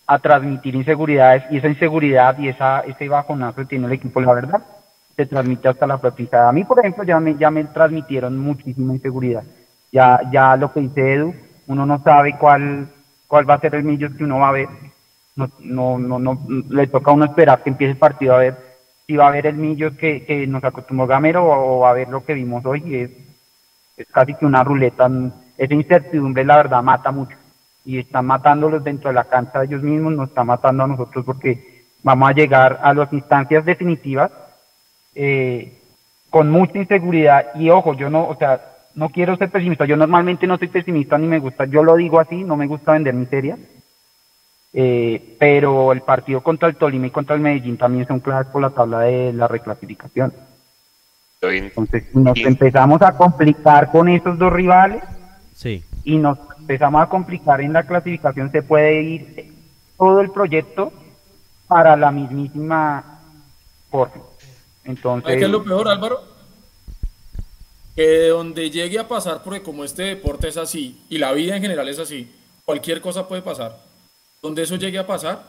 [0.07, 4.33] a transmitir inseguridades y esa inseguridad y esa, ese bajonazo que tiene el equipo, la
[4.33, 4.61] verdad,
[5.15, 8.93] se transmite hasta la propia A mí, por ejemplo, ya me, ya me transmitieron muchísima
[8.93, 9.43] inseguridad.
[9.91, 11.33] Ya, ya lo que dice Edu,
[11.67, 12.87] uno no sabe cuál,
[13.27, 14.67] cuál va a ser el millo que uno va a ver
[15.35, 18.57] no, no, no, no, le toca a uno esperar que empiece el partido a ver
[19.05, 22.07] si va a haber el millo que, que nos acostumbró Gamero o, va a ver
[22.07, 22.95] lo que vimos hoy.
[22.95, 23.11] Es,
[23.97, 25.09] es casi que una ruleta.
[25.57, 27.37] Esa incertidumbre, la verdad, mata mucho.
[27.85, 31.23] Y están matándolos dentro de la cancha de ellos mismos, nos está matando a nosotros
[31.25, 34.31] porque vamos a llegar a las instancias definitivas
[35.13, 35.79] eh,
[36.29, 37.55] con mucha inseguridad.
[37.55, 38.61] Y ojo, yo no, o sea,
[38.95, 39.85] no quiero ser pesimista.
[39.85, 41.65] Yo normalmente no soy pesimista ni me gusta.
[41.65, 43.57] Yo lo digo así, no me gusta vender miseria
[44.77, 48.61] eh, pero el partido contra el Tolima y contra el Medellín también son claves por
[48.61, 50.33] la tabla de la reclasificación.
[51.41, 55.01] Entonces, nos empezamos a complicar con esos dos rivales
[55.53, 55.81] sí.
[56.03, 59.53] y nos empezamos a complicar en la clasificación, se puede ir
[59.97, 60.91] todo el proyecto
[61.67, 63.21] para la mismísima
[63.89, 64.23] forma.
[64.83, 66.21] Entonces, ¿Qué es lo peor, Álvaro?
[67.95, 71.61] Que donde llegue a pasar, porque como este deporte es así y la vida en
[71.61, 72.31] general es así,
[72.65, 73.85] cualquier cosa puede pasar
[74.45, 75.43] donde eso llegue a pasar,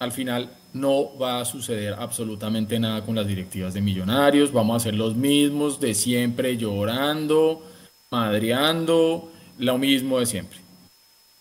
[0.00, 4.84] al final no va a suceder absolutamente nada con las directivas de millonarios, vamos a
[4.84, 7.62] ser los mismos de siempre llorando,
[8.10, 10.58] madreando, lo mismo de siempre.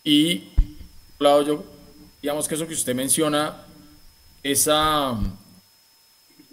[0.03, 0.49] Y,
[1.19, 1.63] yo,
[2.21, 3.63] digamos que eso que usted menciona,
[4.43, 5.17] esa,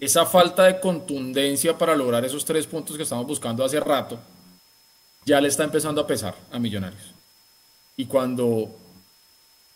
[0.01, 4.19] esa falta de contundencia para lograr esos tres puntos que estamos buscando hace rato,
[5.25, 7.13] ya le está empezando a pesar a millonarios.
[7.97, 8.71] Y cuando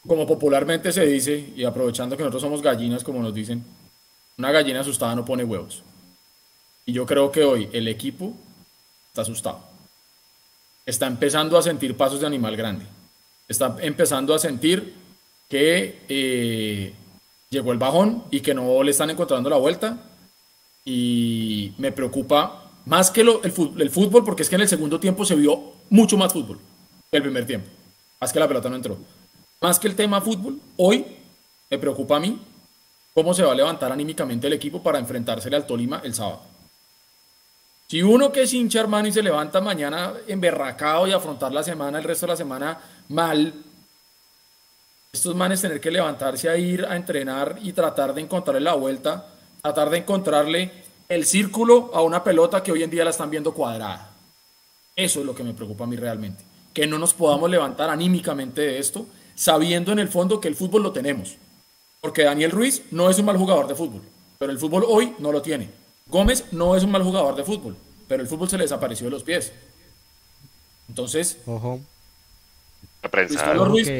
[0.07, 3.65] como popularmente se dice, y aprovechando que nosotros somos gallinas, como nos dicen,
[4.39, 5.83] una gallina asustada no pone huevos.
[6.85, 8.33] Y yo creo que hoy el equipo
[9.09, 9.76] está asustado.
[10.87, 12.87] Está empezando a sentir pasos de animal grande.
[13.49, 14.95] Está empezando a sentir
[15.49, 16.95] que eh,
[17.51, 19.99] llegó el bajón y que no le están encontrando la vuelta.
[20.85, 23.51] Y me preocupa más que el,
[23.91, 26.61] fútbol, porque es que en el segundo tiempo se vio mucho más fútbol
[27.11, 27.69] que el primer tiempo.
[28.21, 28.97] Más que la pelota no entró.
[29.61, 31.05] Más que el tema fútbol, hoy
[31.69, 32.39] me preocupa a mí
[33.13, 36.43] cómo se va a levantar anímicamente el equipo para enfrentársele al Tolima el sábado.
[37.89, 41.99] Si uno que es hincha, hermano, y se levanta mañana emberracado y afrontar la semana,
[41.99, 43.55] el resto de la semana mal,
[45.13, 49.27] estos manes tener que levantarse a ir a entrenar y tratar de encontrarle la vuelta,
[49.63, 50.73] tratar de encontrarle
[51.09, 54.11] el círculo a una pelota que hoy en día la están viendo cuadrada.
[54.97, 56.43] Eso es lo que me preocupa a mí realmente.
[56.73, 60.83] Que no nos podamos levantar anímicamente de esto, sabiendo en el fondo que el fútbol
[60.83, 61.37] lo tenemos.
[62.01, 64.03] Porque Daniel Ruiz no es un mal jugador de fútbol,
[64.39, 65.86] pero el fútbol hoy no lo tiene.
[66.09, 69.11] Gómez no es un mal jugador de fútbol, pero el fútbol se le desapareció de
[69.11, 69.53] los pies.
[70.89, 71.81] Entonces, ojo.
[73.03, 73.55] La prensa.
[73.55, 73.91] Ruiz,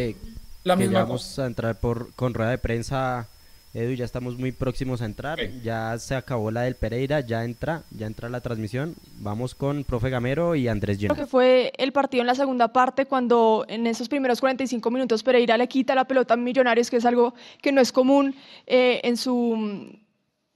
[0.63, 3.29] la misma vamos a entrar por, con rueda de prensa.
[3.75, 5.39] Edu, ya estamos muy próximos a entrar.
[5.63, 8.95] Ya se acabó la del Pereira, ya entra, ya entra la transmisión.
[9.19, 11.15] Vamos con profe Gamero y Andrés Lleno.
[11.15, 15.59] que fue el partido en la segunda parte cuando en esos primeros 45 minutos Pereira
[15.59, 18.35] le quita la pelota a Millonarios, que es algo que no es común
[18.67, 19.91] eh, en su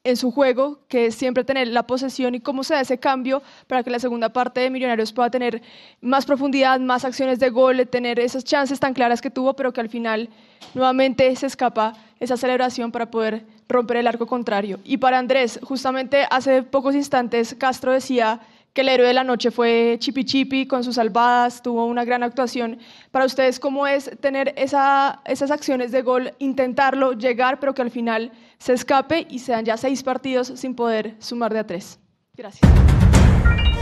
[0.02, 3.42] en su juego, que es siempre tener la posesión y cómo se da ese cambio
[3.66, 5.60] para que la segunda parte de Millonarios pueda tener
[6.00, 9.80] más profundidad, más acciones de gol, tener esas chances tan claras que tuvo, pero que
[9.82, 10.30] al final
[10.74, 14.80] nuevamente se escapa esa celebración para poder romper el arco contrario.
[14.84, 18.40] Y para Andrés, justamente hace pocos instantes Castro decía
[18.72, 22.22] que el héroe de la noche fue Chipi Chipi con sus salvadas, tuvo una gran
[22.22, 22.78] actuación.
[23.11, 27.90] Para ustedes, ¿cómo es tener esa, esas acciones de gol, intentarlo, llegar, pero que al
[27.90, 31.98] final se escape y sean ya seis partidos sin poder sumar de a tres?
[32.37, 32.70] Gracias.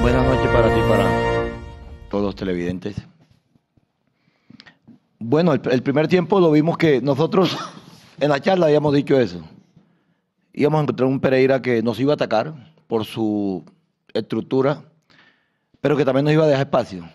[0.00, 1.06] Buenas noches para ti para
[2.08, 2.96] todos los televidentes.
[5.18, 7.58] Bueno, el, el primer tiempo lo vimos que nosotros
[8.20, 9.42] en la charla habíamos dicho eso.
[10.54, 12.54] Íbamos a encontrar un Pereira que nos iba a atacar
[12.86, 13.64] por su
[14.14, 14.84] estructura,
[15.80, 17.08] pero que también nos iba a dejar espacio.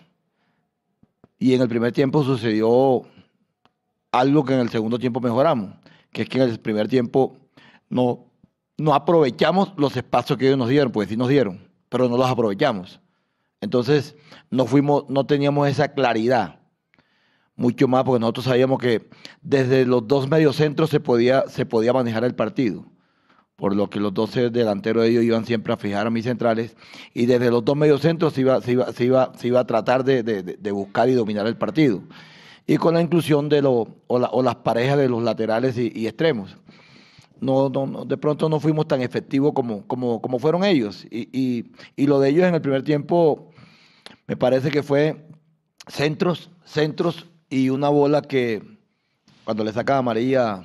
[1.38, 3.02] Y en el primer tiempo sucedió
[4.12, 5.74] algo que en el segundo tiempo mejoramos,
[6.12, 7.36] que es que en el primer tiempo
[7.88, 8.26] no,
[8.78, 12.30] no aprovechamos los espacios que ellos nos dieron, pues sí nos dieron, pero no los
[12.30, 13.00] aprovechamos.
[13.60, 14.16] Entonces
[14.50, 16.60] no fuimos, no teníamos esa claridad.
[17.56, 19.08] Mucho más porque nosotros sabíamos que
[19.40, 22.84] desde los dos mediocentros se podía, se podía manejar el partido
[23.56, 26.76] por lo que los 12 delanteros de ellos iban siempre a fijar a mis centrales,
[27.12, 30.70] y desde los dos mediocentros se iba, se iba, iba, iba a tratar de, de,
[30.72, 32.02] buscar y dominar el partido.
[32.66, 36.56] Y con la inclusión de lo, o, las parejas de los laterales y, extremos.
[37.40, 41.04] No, no, de pronto no fuimos tan efectivos como, como, como fueron ellos.
[41.10, 43.50] Y, y, y, lo de ellos en el primer tiempo
[44.26, 45.26] me parece que fue
[45.86, 48.62] centros, centros y una bola que
[49.44, 50.64] cuando le saca a María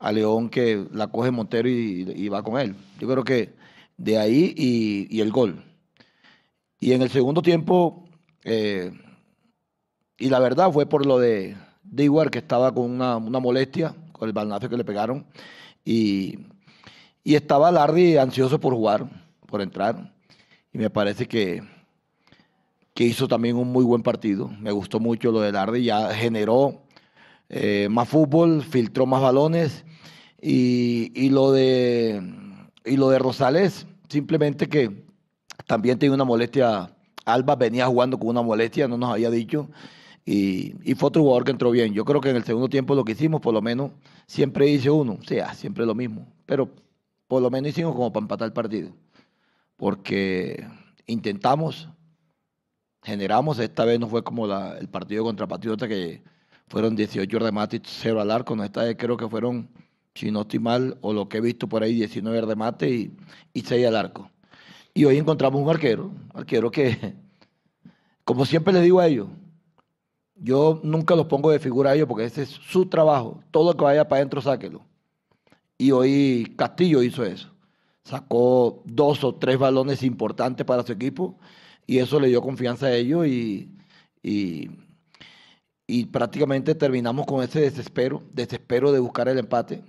[0.00, 2.74] a León que la coge Montero y, va con él.
[2.98, 3.54] Yo creo que
[3.98, 5.62] de ahí y, el gol.
[6.80, 8.08] Y en el segundo tiempo,
[8.42, 8.90] eh,
[10.18, 14.32] y la verdad fue por lo de Dewar, que estaba con una, molestia, con el
[14.32, 15.26] balnazo que le pegaron,
[15.84, 16.38] y,
[17.22, 19.06] estaba Larry ansioso por jugar,
[19.46, 20.12] por entrar,
[20.72, 21.62] y me parece que,
[22.94, 24.48] que hizo también un muy buen partido.
[24.48, 26.82] Me gustó mucho lo de Larry, ya generó
[27.50, 29.84] eh, más fútbol, filtró más balones
[30.42, 32.22] y, lo de,
[32.84, 35.04] y lo de Rosales, simplemente que
[35.66, 36.94] también tiene una molestia.
[37.26, 39.68] Alba venía jugando con una molestia, no nos había dicho.
[40.24, 41.92] Y, y, fue otro jugador que entró bien.
[41.92, 43.92] Yo creo que en el segundo tiempo lo que hicimos, por lo menos,
[44.26, 45.18] siempre hice uno.
[45.20, 46.26] O sea, siempre lo mismo.
[46.46, 46.70] Pero
[47.28, 48.92] por lo menos hicimos como para empatar el partido.
[49.76, 50.66] Porque
[51.06, 51.88] intentamos,
[53.02, 53.58] generamos.
[53.58, 56.22] Esta vez no fue como el partido contra Patriota, que
[56.68, 58.56] fueron 18 remates, 0 al arco.
[58.56, 59.68] No, esta vez creo que fueron
[60.14, 63.16] si no estoy mal, o lo que he visto por ahí, 19 remate y,
[63.52, 64.30] y 6 al arco.
[64.94, 67.14] Y hoy encontramos un arquero, arquero que,
[68.24, 69.28] como siempre le digo a ellos,
[70.34, 73.42] yo nunca los pongo de figura a ellos porque ese es su trabajo.
[73.50, 74.82] Todo lo que vaya para adentro, sáquelo.
[75.78, 77.50] Y hoy Castillo hizo eso.
[78.04, 81.38] Sacó dos o tres balones importantes para su equipo
[81.86, 83.76] y eso le dio confianza a ellos y,
[84.22, 84.70] y,
[85.86, 89.82] y prácticamente terminamos con ese desespero, desespero de buscar el empate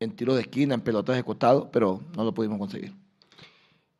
[0.00, 2.92] en tiro de esquina, en pelotas de costado, pero no lo pudimos conseguir.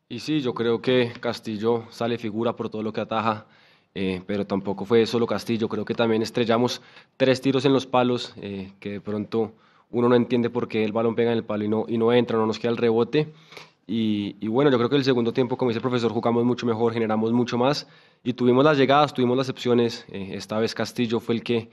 [0.09, 3.45] Y sí, yo creo que Castillo sale figura por todo lo que ataja,
[3.93, 6.81] eh, pero tampoco fue solo Castillo, creo que también estrellamos
[7.17, 9.53] tres tiros en los palos, eh, que de pronto
[9.89, 12.13] uno no entiende por qué el balón pega en el palo y no, y no
[12.13, 13.33] entra, no nos queda el rebote.
[13.89, 16.91] Y, bueno, yo creo que el segundo tiempo, como dice el profesor, jugamos mucho mejor,
[16.91, 17.87] generamos mucho más
[18.21, 20.05] y tuvimos las llegadas, tuvimos las opciones.
[20.09, 21.69] Eh, esta vez Castillo fue el que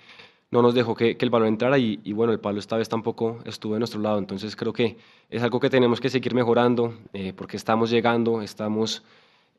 [0.54, 3.74] no nos dejó que, el balón entrara y, bueno, el palo esta vez tampoco estuvo
[3.74, 4.18] de nuestro lado.
[4.18, 4.96] Entonces creo que
[5.28, 9.02] es algo que tenemos que seguir mejorando eh, porque estamos llegando, estamos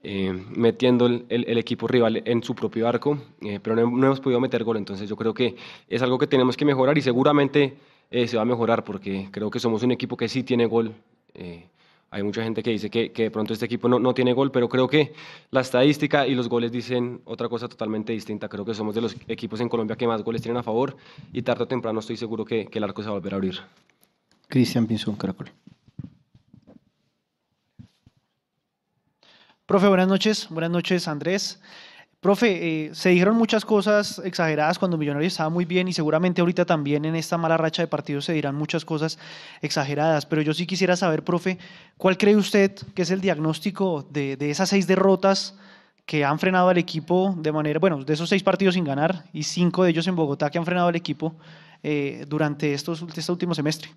[0.03, 4.63] eh, metiendo el, equipo rival en su propio arco, eh, pero no, hemos podido meter
[4.63, 4.77] gol.
[4.77, 5.57] Entonces yo creo que
[5.89, 7.75] es algo que tenemos que mejorar y seguramente
[8.09, 10.93] se va a mejorar porque creo que somos un equipo que sí tiene gol.
[12.11, 14.69] Hay mucha gente que dice que, de pronto este equipo no, no, tiene gol, pero
[14.69, 15.13] creo que
[15.51, 18.47] la estadística y los goles dicen otra cosa totalmente distinta.
[18.47, 20.95] Creo que somos de los equipos en Colombia que más goles tienen a favor
[21.33, 23.59] y tarde o temprano estoy seguro que, el arco se va a volver a abrir.
[24.47, 25.51] Cristian Pinzón, Caracol.
[29.65, 30.47] Profe, buenas noches.
[30.49, 31.59] Buenas noches, Andrés.
[32.25, 36.65] Profe, eh, se dijeron muchas cosas exageradas cuando Millonarios estaba muy bien y seguramente ahorita
[36.65, 39.19] también en esta mala racha de partidos se dirán muchas cosas
[39.61, 41.59] exageradas, pero yo sí quisiera saber, profe,
[41.99, 45.53] ¿cuál cree usted que es el diagnóstico de, esas seis derrotas
[46.07, 49.43] que han frenado al equipo de manera, bueno, de esos seis partidos sin ganar y
[49.43, 51.35] cinco de ellos en Bogotá que han frenado al equipo
[51.83, 53.91] eh, durante estos, este último semestre?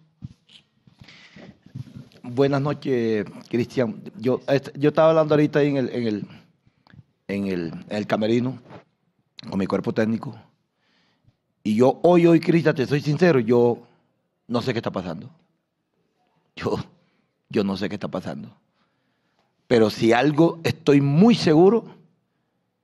[2.22, 4.03] Buenas noches, Cristian.
[4.18, 4.43] Yo,
[4.74, 6.26] yo estaba hablando ahorita en el
[7.29, 7.47] en
[7.89, 8.59] el, camerino
[9.49, 10.35] con mi cuerpo técnico.
[11.62, 13.87] Y yo hoy, hoy, Cristian, te soy sincero, yo
[14.47, 15.31] no sé qué está pasando.
[16.57, 16.76] Yo,
[17.51, 18.57] yo no sé qué está pasando.
[19.66, 21.85] Pero si algo estoy muy seguro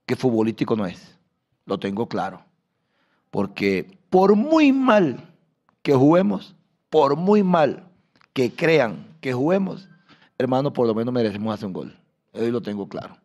[0.05, 1.17] que futbolístico no es.
[1.65, 2.45] Lo tengo claro.
[3.31, 5.27] Porque por muy mal
[5.81, 6.55] que juguemos,
[6.89, 7.89] por muy mal
[8.33, 9.89] que crean que juguemos,
[10.37, 11.97] hermano, por lo menos merecemos hacer un gol.
[12.33, 13.17] Hoy lo tengo claro.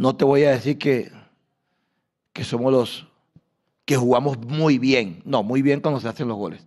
[0.00, 1.12] No te voy a decir que,
[2.32, 3.06] que somos los
[3.84, 5.20] que jugamos muy bien.
[5.26, 6.66] No, muy bien cuando se hacen los goles.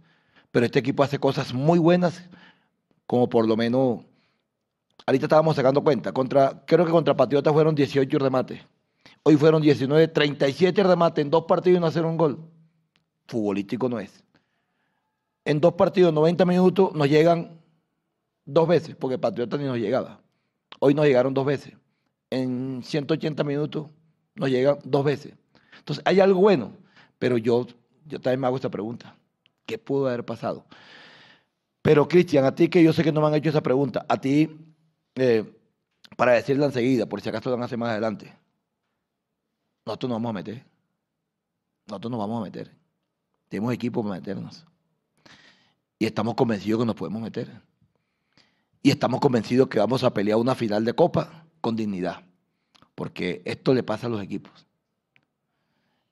[0.52, 2.30] Pero este equipo hace cosas muy buenas,
[3.08, 4.02] como por lo menos,
[5.08, 8.62] ahorita estábamos sacando cuenta, contra, creo que contra Patriotas fueron 18 remates.
[9.24, 12.38] Hoy fueron 19, 37 remates en dos partidos y no hacer un gol.
[13.26, 14.24] Futbolístico no es.
[15.44, 17.60] En dos partidos, 90 minutos, nos llegan
[18.46, 20.22] dos veces, porque Patriotas ni nos llegaba.
[20.80, 21.74] Hoy nos llegaron dos veces
[22.34, 23.88] en 180 minutos
[24.36, 25.34] nos llega dos veces.
[25.78, 26.72] Entonces, hay algo bueno,
[27.20, 27.68] pero yo,
[28.08, 29.16] yo también me hago esta pregunta.
[29.66, 30.66] ¿Qué pudo haber pasado?
[31.82, 34.20] Pero, Cristian, a ti que yo sé que no me han hecho esa pregunta, a
[34.20, 34.50] ti,
[35.16, 35.46] eh,
[36.18, 38.34] para decirla enseguida, por si acaso lo van a hacer más adelante,
[39.86, 40.66] nosotros nos vamos a meter.
[41.86, 42.72] Nosotros nos vamos a meter.
[43.50, 44.66] Tenemos equipo para meternos.
[46.00, 47.52] Y estamos convencidos que nos podemos meter.
[48.82, 52.24] Y estamos convencidos que vamos a pelear una final de Copa con dignidad,
[52.94, 54.52] porque esto le pasa a los equipos.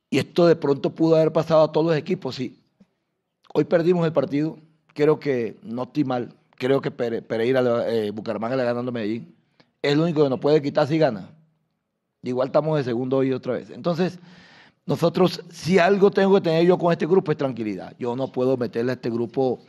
[0.10, 2.36] Y esto de pronto pudo haber pasado a todos los equipos.
[2.36, 2.58] Sí.
[3.54, 4.58] Hoy perdimos el partido,
[4.94, 9.36] creo que no estoy mal, creo que Pereira, eh, Bucaramanga le ganando a Medellín.
[9.82, 11.30] Es lo único que nos puede quitar si gana.
[12.24, 13.72] Igual estamos de segundo hoy otra vez.
[13.72, 14.20] Entonces,
[14.86, 17.94] nosotros, si algo tengo que tener yo con este grupo es tranquilidad.
[18.00, 19.60] Yo no puedo meterle a este grupo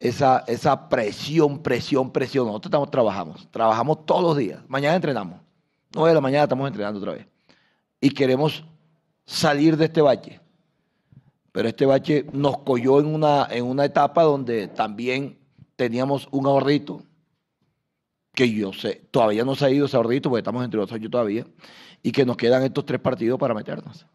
[0.00, 2.46] esa, esa presión, presión, presión.
[2.46, 4.62] Nosotros estamos, trabajamos, trabajamos todos los días.
[4.68, 5.40] Mañana entrenamos.
[5.94, 7.26] 9 de la mañana estamos entrenando otra vez.
[8.00, 8.64] Y queremos
[9.24, 10.40] salir de este bache.
[11.52, 15.38] Pero este bache nos cogió en una, en una etapa donde también
[15.76, 17.02] teníamos un ahorrito,
[18.34, 21.10] que yo sé, todavía no se ha ido ese ahorrito, porque estamos entre los años
[21.10, 21.46] todavía,
[22.02, 24.06] y que nos quedan estos tres partidos para meternos.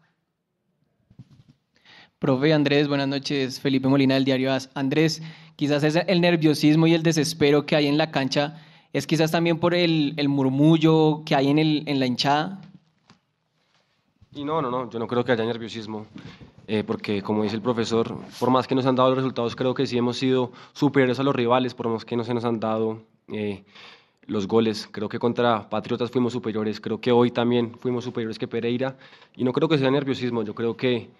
[2.24, 3.60] Profe Andrés, buenas noches.
[3.60, 4.70] Felipe Molina del diario AS.
[4.72, 5.20] Andrés,
[5.56, 8.64] quizás es el nerviosismo y el desespero que hay en la cancha,
[8.94, 12.62] es quizás también por el, murmullo que hay en, el, en la hinchada.
[14.34, 16.06] Y no, no, no, yo no creo que haya nerviosismo,
[16.66, 19.74] eh, porque como dice el profesor, por más que nos han dado los resultados, creo
[19.74, 22.58] que sí hemos sido superiores a los rivales, por más que no se nos han
[22.58, 23.64] dado eh,
[24.22, 24.88] los goles.
[24.90, 28.96] Creo que contra Patriotas fuimos superiores, creo que hoy también fuimos superiores que Pereira,
[29.36, 31.10] y no creo que sea nerviosismo, yo creo que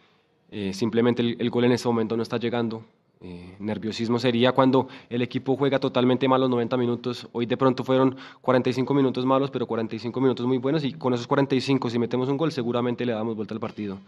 [0.56, 2.84] eh, simplemente el, gol en este momento no está llegando.
[3.20, 7.26] Eh, nerviosismo sería cuando el equipo juega totalmente mal los 90 minutos.
[7.32, 11.26] Hoy de pronto fueron 45 minutos malos, pero 45 minutos muy buenos y con esos
[11.26, 13.98] 45 si metemos un gol seguramente le damos vuelta al partido.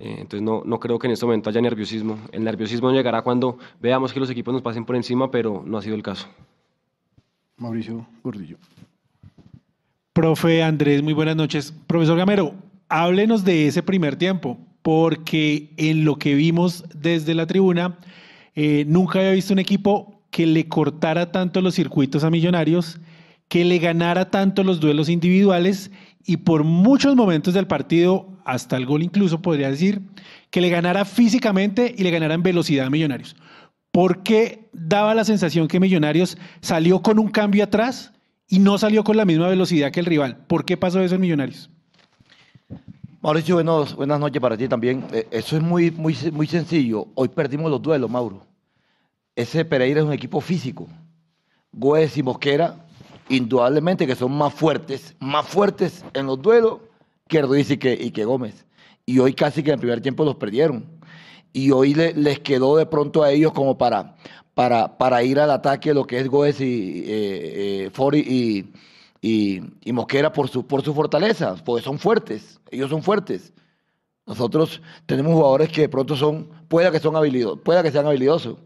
[0.00, 2.18] Eh, entonces no, no creo que en este momento haya nerviosismo.
[2.32, 5.82] El nerviosismo llegará cuando veamos que los equipos nos pasen por encima, pero no ha
[5.82, 6.26] sido el caso.
[7.58, 8.56] Mauricio Gordillo.
[10.12, 11.72] Profe Andrés, muy buenas noches.
[11.86, 12.54] Profesor Gamero,
[12.88, 17.98] háblenos de ese primer tiempo porque en lo que vimos desde la tribuna,
[18.54, 23.00] eh, nunca había visto un equipo que le cortara tanto los circuitos a Millonarios,
[23.48, 25.90] que le ganara tanto los duelos individuales
[26.24, 30.02] y por muchos momentos del partido, hasta el gol incluso podría decir,
[30.50, 33.34] que le ganara físicamente y le ganara en velocidad a Millonarios.
[33.90, 38.12] ¿Por qué daba la sensación que Millonarios salió con un cambio atrás
[38.46, 40.44] y no salió con la misma velocidad que el rival?
[40.46, 41.70] ¿Por qué pasó eso en Millonarios?
[43.26, 45.04] Mauricio, buenos, buenas noches para ti también.
[45.10, 47.08] Eh, eso es muy, muy, muy sencillo.
[47.16, 48.46] Hoy perdimos los duelos, Mauro.
[49.34, 50.86] Ese Pereira es un equipo físico.
[51.72, 52.86] Goes y Mosquera,
[53.28, 56.78] indudablemente que son más fuertes, más fuertes en los duelos
[57.26, 58.64] que Ruiz y que, Gómez.
[59.04, 60.86] Y hoy casi que en el primer tiempo los perdieron.
[61.52, 64.14] Y hoy les quedó de pronto a ellos como para,
[64.54, 68.72] para, para ir al ataque lo que es Goes y eh, eh, Fori y,
[69.26, 73.52] y, Mosquera por su, por su fortaleza, porque son fuertes, ellos son fuertes.
[74.24, 78.56] Nosotros tenemos jugadores que de pronto son, pueda que, son habilidosos, pueda que sean habilidosos,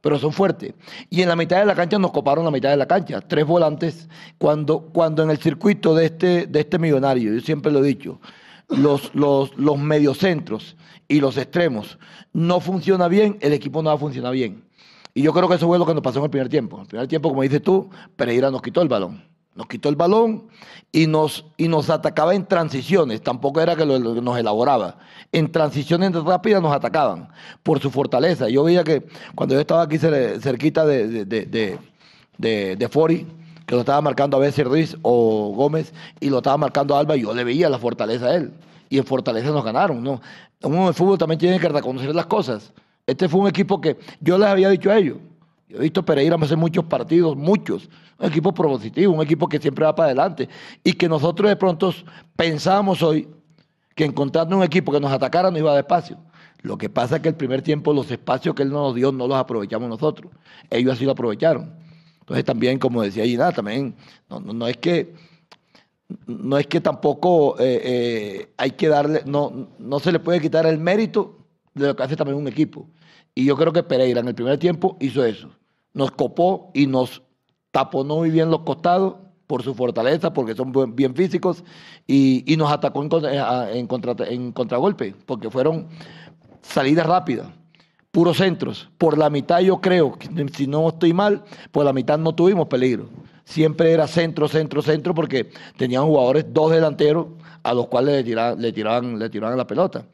[0.00, 0.74] pero son fuertes.
[1.10, 3.44] Y en la mitad de la cancha nos coparon la mitad de la cancha, tres
[3.44, 4.08] volantes,
[4.38, 8.20] cuando, cuando en el circuito de este, de este millonario, yo siempre lo he dicho,
[8.68, 10.76] los, los, los mediocentros
[11.08, 11.98] y los extremos
[12.32, 14.64] no funciona bien, el equipo no va a funcionar bien.
[15.12, 16.76] Y yo creo que eso fue lo que nos pasó en el primer tiempo.
[16.76, 19.33] En el primer tiempo, como dices tú, Pereira nos quitó el balón.
[19.54, 20.48] Nos quitó el balón
[20.90, 23.22] y nos, y nos atacaba en transiciones.
[23.22, 24.96] Tampoco era que lo, nos elaboraba.
[25.30, 27.28] En transiciones rápidas nos atacaban
[27.62, 28.48] por su fortaleza.
[28.48, 31.78] Yo veía que cuando yo estaba aquí cerquita de, de,
[32.36, 33.26] de, Fori,
[33.64, 37.32] que lo estaba marcando a veces Ruiz o Gómez y lo estaba marcando Alba, yo
[37.32, 38.52] le veía la fortaleza a él.
[38.90, 40.02] Y en fortaleza nos ganaron.
[40.02, 40.20] ¿no?
[40.62, 42.72] Uno el fútbol también tiene que reconocer las cosas.
[43.06, 45.18] Este fue un equipo que yo les había dicho a ellos
[45.68, 47.88] He visto Pereira hacer muchos partidos, muchos.
[48.18, 50.48] Un equipo propositivo, un equipo que siempre va para adelante.
[50.82, 51.92] Y que nosotros de pronto
[52.36, 53.28] pensábamos hoy
[53.94, 56.18] que encontrando un equipo que nos atacara no iba despacio.
[56.62, 59.26] Lo que pasa es que el primer tiempo los espacios que él nos dio no
[59.26, 60.32] los aprovechamos nosotros.
[60.70, 61.74] Ellos así lo aprovecharon.
[62.20, 63.94] Entonces también, como decía Gina, también
[64.30, 65.14] no, es que
[66.26, 70.64] no es que tampoco eh, eh, hay que darle, no, no se le puede quitar
[70.66, 71.38] el mérito
[71.74, 72.88] de lo que hace también un equipo.
[73.34, 75.50] Y yo creo que Pereira en el primer tiempo hizo eso
[75.94, 77.22] nos copó y nos
[77.70, 79.14] taponó muy bien los costados
[79.46, 81.64] por su fortaleza, porque son bien físicos,
[82.06, 83.86] y, nos atacó en, eh,
[84.30, 85.88] en contragolpe, porque fueron
[86.62, 87.48] salidas rápidas,
[88.10, 88.88] puros centros.
[88.98, 90.16] Por la mitad yo creo,
[90.52, 93.08] si no estoy mal, por la mitad no tuvimos peligro.
[93.44, 97.26] Siempre era centro, centro, centro, porque tenían jugadores, dos delanteros,
[97.62, 100.06] a los cuales le tiraban, le tiraban, le tiraban la pelota.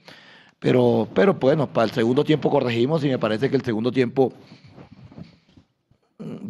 [0.61, 4.32] Pero, pero bueno, para el segundo tiempo corregimos y me parece que el segundo tiempo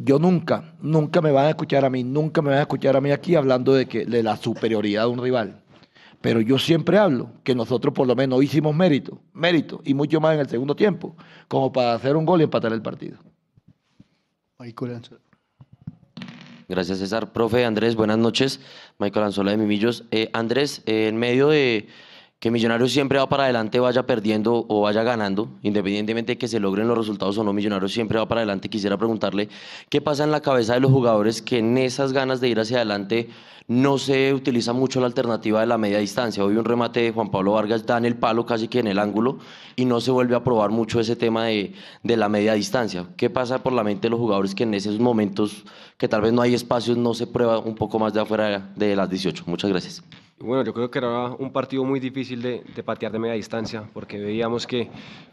[0.02, 3.00] yo nunca, nunca me van a escuchar a mí, nunca me van a escuchar a
[3.00, 5.62] mí aquí hablando de, que, de la superioridad de un rival.
[6.20, 10.34] Pero yo siempre hablo que nosotros por lo menos hicimos mérito, mérito, y mucho más
[10.34, 11.16] en el segundo tiempo,
[11.48, 13.18] como para hacer un gol y empatar el partido.
[16.68, 17.32] Gracias, César.
[17.32, 18.60] Profe Andrés, buenas noches.
[18.98, 20.04] Michael Anzola de Mimillos.
[20.10, 21.88] Eh, Andrés, en medio de
[22.40, 26.58] que Millonarios siempre va para adelante, vaya perdiendo o vaya ganando, independientemente de que se
[26.58, 28.70] logren los resultados o no, Millonarios siempre va para adelante.
[28.70, 29.50] Quisiera preguntarle
[29.90, 32.78] qué pasa en la cabeza de los jugadores que en esas ganas de ir hacia
[32.78, 33.28] adelante
[33.68, 36.42] no se utiliza mucho la alternativa de la media distancia.
[36.42, 38.98] Hoy un remate de Juan Pablo Vargas da en el palo casi que en el
[38.98, 39.38] ángulo
[39.76, 43.06] y no se vuelve a probar mucho ese tema de, de la media distancia.
[43.18, 45.64] ¿Qué pasa por la mente de los jugadores que en esos momentos
[45.98, 48.96] que tal vez no hay espacios no se prueba un poco más de afuera de
[48.96, 49.44] las 18?
[49.46, 50.02] Muchas gracias.
[50.42, 54.18] Bueno, yo creo que era un partido muy difícil de, patear de media distancia, porque
[54.18, 54.88] veíamos que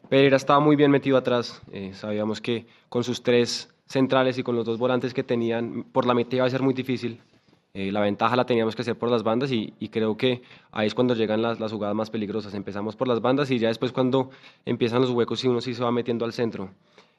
[0.09, 1.61] Pereira estaba muy bien metido atrás.
[1.71, 6.05] Eh, sabíamos que con sus tres centrales y con los dos volantes que tenían, por
[6.05, 7.21] la meta iba a ser muy difícil.
[7.73, 10.41] Eh, la ventaja la teníamos que hacer por las bandas y, creo que
[10.73, 12.53] ahí es cuando llegan las, jugadas más peligrosas.
[12.53, 14.29] Empezamos por las bandas y ya después cuando
[14.65, 16.71] empiezan los huecos y uno sí se va metiendo al centro.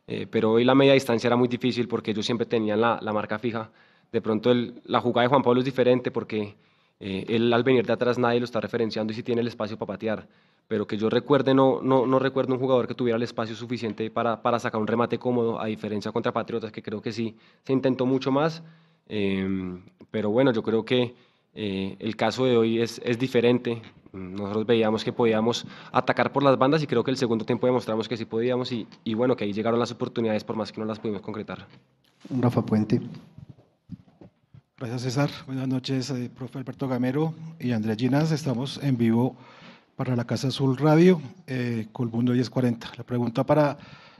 [0.06, 3.38] Eh, pero hoy la media distancia era muy difícil porque ellos siempre tenían la, marca
[3.38, 3.70] fija.
[4.12, 4.52] De pronto
[4.84, 6.54] la jugada de Juan Pablo es diferente porque
[7.00, 9.76] eh, él al venir de atrás nadie lo está referenciando y si tiene el espacio
[9.78, 10.28] para patear.
[10.66, 14.10] Pero que yo recuerde, no, no, no recuerdo un jugador que tuviera el espacio suficiente
[14.10, 17.72] para, para, sacar un remate cómodo, a diferencia contra Patriotas, que creo que sí se
[17.72, 18.62] intentó mucho más.
[19.08, 21.14] Em, pero bueno, yo creo que
[21.54, 23.80] eh, el caso de hoy es, es diferente.
[24.12, 28.08] Nosotros veíamos que podíamos atacar por las bandas y creo que el segundo tiempo demostramos
[28.08, 30.86] que sí podíamos y, y bueno, que ahí llegaron las oportunidades por más que no
[30.86, 31.66] las pudimos concretar.
[32.30, 33.00] Rafa Puente.
[34.78, 35.30] Gracias, César.
[35.46, 38.30] Buenas noches, eh, profe Alberto Gamero y Andrea Ginas.
[38.30, 39.34] Estamos en vivo
[39.96, 42.92] para la Casa Azul Radio, eh, Colbundo 1040.
[42.96, 43.76] La pregunta para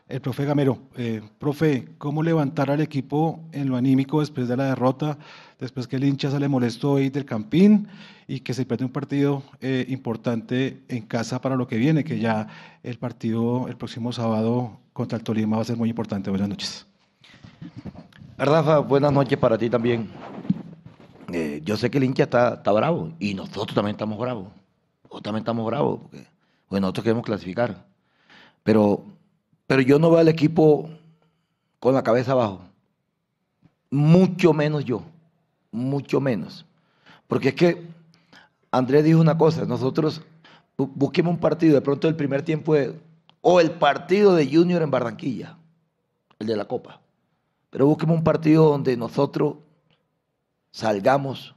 [0.08, 0.80] el profe Gamero.
[0.96, 5.16] Eh, profe, ¿cómo levantar al equipo en lo anímico después de la derrota,
[5.60, 7.86] después que el hincha sale molesto hoy del Campín
[8.26, 12.18] y que se pierde un partido eh, importante en casa para lo que viene, que
[12.18, 12.48] ya
[12.82, 16.30] el partido el próximo sábado contra el Tolima va a ser muy importante?
[16.30, 16.84] Buenas noches.
[18.36, 20.08] Rafa, buenas noches para ti también.
[21.68, 24.46] Yo sé que el hincha está, está, bravo y nosotros también estamos bravos.
[25.02, 26.00] Nosotros también estamos bravos
[26.66, 27.84] porque nosotros queremos clasificar.
[28.62, 29.04] Pero,
[29.66, 30.88] pero yo no veo al equipo
[31.78, 32.62] con la cabeza abajo.
[33.90, 35.02] Mucho menos yo.
[35.70, 36.64] Mucho menos.
[37.26, 37.86] Porque es que
[38.70, 40.22] Andrés dijo una cosa, nosotros
[40.78, 42.76] busquemos un partido, de pronto el primer tiempo
[43.42, 45.58] o el partido de Junior en Barranquilla,
[46.38, 47.02] el de la Copa.
[47.68, 49.56] Pero busquemos un partido donde nosotros
[50.70, 51.54] salgamos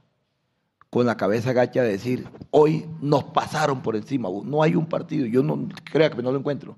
[0.92, 5.24] con la cabeza gacha de decir, hoy nos pasaron por encima, no hay un partido,
[5.24, 6.76] yo no creo que no lo encuentro.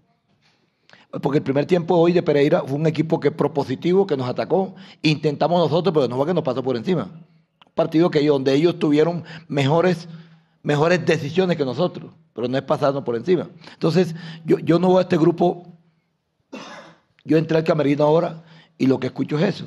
[1.20, 4.76] Porque el primer tiempo hoy de Pereira fue un equipo que propositivo, que nos atacó,
[5.02, 7.10] intentamos nosotros, pero no fue que nos pasó por encima.
[7.66, 10.08] Un partido que donde ellos tuvieron mejores,
[10.62, 13.48] mejores decisiones que nosotros, pero no es pasarnos por encima.
[13.72, 15.66] Entonces, yo, yo no voy a este grupo,
[17.24, 18.44] yo entré al camerino ahora
[18.78, 19.66] y lo que escucho es eso.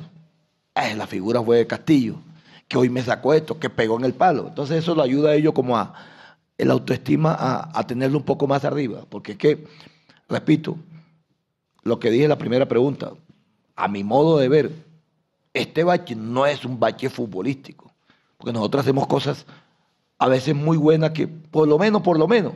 [0.74, 2.18] Eh, la figura fue de Castillo
[2.68, 4.46] que hoy me sacó esto, que pegó en el palo.
[4.48, 5.94] Entonces eso lo ayuda a ellos como a
[6.58, 9.04] el autoestima a, tenerlo un poco más arriba.
[9.08, 9.64] Porque es que,
[10.28, 10.76] repito,
[11.82, 13.12] lo que dije en la primera pregunta,
[13.76, 14.72] a mi modo de ver,
[15.54, 17.90] este bache no es un bache futbolístico.
[18.36, 19.46] Porque nosotros hacemos cosas
[20.18, 22.52] a veces muy buenas que por lo menos, por lo menos,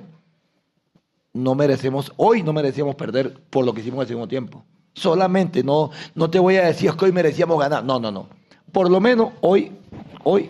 [1.32, 4.64] no merecemos, hoy no merecíamos perder por lo que hicimos en el segundo tiempo.
[4.94, 7.82] Solamente, no, no te voy a decir que hoy merecíamos ganar.
[7.84, 8.28] No, no, no.
[8.72, 9.72] Por lo menos hoy
[10.24, 10.48] Hoy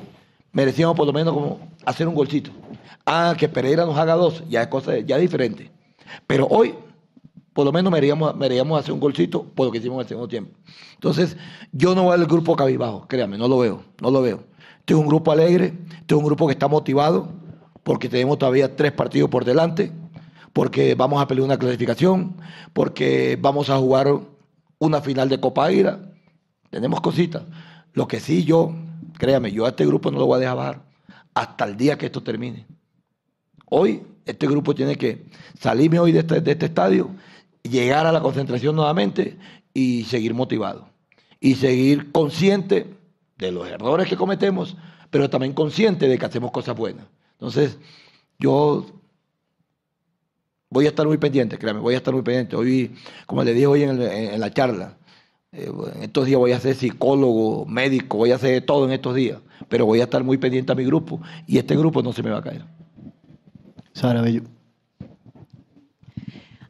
[0.53, 2.51] merecíamos por lo menos como hacer un golcito.
[3.07, 5.71] Ah, que Pereira nos haga dos, ya es cosa ya diferente.
[6.27, 6.75] Pero hoy,
[7.53, 10.57] por lo menos merecíamos, hacer un golcito por lo que hicimos en el segundo tiempo.
[10.95, 11.37] Entonces,
[11.73, 14.45] yo no voy al grupo cabibajo, créame, no lo veo, no lo veo.
[14.81, 17.29] Este es un grupo alegre, este es un grupo que está motivado,
[17.83, 19.93] porque tenemos todavía tres partidos por delante,
[20.53, 22.37] porque vamos a pelear una clasificación,
[22.73, 24.09] porque vamos a jugar
[24.79, 26.01] una final de Copa Aira.
[26.71, 27.43] Tenemos cositas.
[27.93, 28.75] Lo que sí yo
[29.23, 30.83] Créame, yo a este grupo no lo voy a dejar bajar
[31.33, 32.67] hasta el día que esto termine.
[33.67, 35.27] Hoy este grupo tiene que
[35.61, 37.09] salirme hoy de este, de este estadio,
[37.63, 39.39] llegar a la concentración nuevamente
[39.73, 40.89] y seguir motivado.
[41.39, 42.97] Y seguir consciente
[43.39, 44.77] de los errores que cometemos,
[45.09, 47.07] pero también consciente de que hacemos cosas buenas.
[47.35, 47.79] Entonces,
[48.41, 48.87] yo
[50.69, 52.57] voy a estar muy pendiente, créame, voy a estar muy pendiente.
[52.57, 52.97] Hoy,
[53.27, 54.97] como le dije hoy en la charla,
[55.53, 59.15] en eh, estos días voy a ser psicólogo, médico, voy a hacer todo en estos
[59.15, 59.39] días,
[59.69, 62.31] pero voy a estar muy pendiente a mi grupo y este grupo no se me
[62.31, 62.65] va a caer.
[63.93, 64.43] Sara Bello.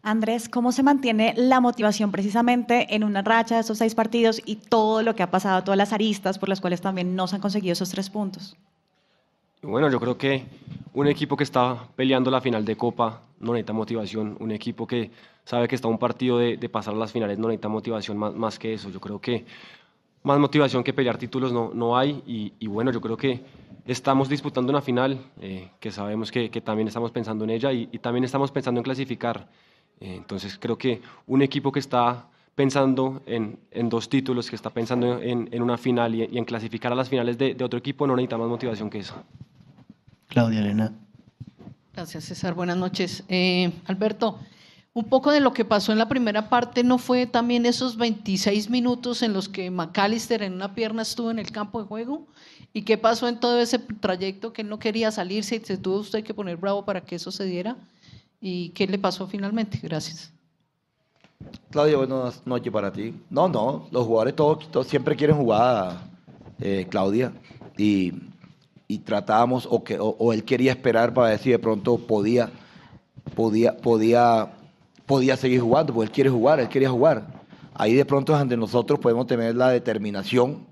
[0.04, 4.56] Andrés, ¿cómo se mantiene la motivación precisamente en una racha de esos seis partidos y
[4.56, 7.40] todo lo que ha pasado, todas las aristas por las cuales también no se han
[7.40, 8.56] conseguido esos tres puntos?
[9.62, 10.44] Bueno, yo creo que
[10.92, 14.36] un equipo que está peleando la final de Copa no necesita motivación.
[14.40, 15.12] Un equipo que
[15.44, 18.58] sabe que está un partido de, pasar a las finales no necesita motivación más, más,
[18.58, 18.90] que eso.
[18.90, 19.44] Yo creo que
[20.24, 22.24] más motivación que pelear títulos no, no hay.
[22.26, 23.40] Y, bueno, yo creo que
[23.86, 27.86] estamos disputando una final eh, que sabemos que, que, también estamos pensando en ella y,
[27.98, 29.48] también estamos pensando en clasificar.
[30.00, 34.70] Eh, entonces creo que un equipo que está pensando en, en, dos títulos, que está
[34.70, 38.06] pensando en, en una final y, en clasificar a las finales de, de otro equipo,
[38.06, 39.14] no necesita más motivación que eso.
[40.28, 40.92] Claudia Elena.
[41.94, 42.54] Gracias, César.
[42.54, 43.22] Buenas noches.
[43.28, 44.38] Eh, Alberto,
[44.94, 48.70] un poco de lo que pasó en la primera parte, ¿no fue también esos 26
[48.70, 52.26] minutos en los que McAllister en una pierna estuvo en el campo de juego?
[52.72, 55.98] ¿Y qué pasó en todo ese trayecto que él no quería salirse y se tuvo
[55.98, 57.76] usted que poner bravo para que eso se diera?
[58.40, 59.78] ¿Y qué le pasó finalmente?
[59.82, 60.31] Gracias.
[61.70, 63.14] Claudia, buenas noches para ti.
[63.30, 65.98] No, no, los jugadores todos, siempre quieren jugar,
[66.60, 67.32] eh, Claudia,
[67.76, 68.12] y
[68.92, 72.50] y tratábamos, o, que, o, él quería esperar para ver si de pronto podía,
[73.34, 74.52] podía, podía,
[75.06, 77.26] podía seguir jugando, porque él quiere jugar, él quería jugar.
[77.72, 80.66] Ahí de pronto ante nosotros podemos tener la determinación,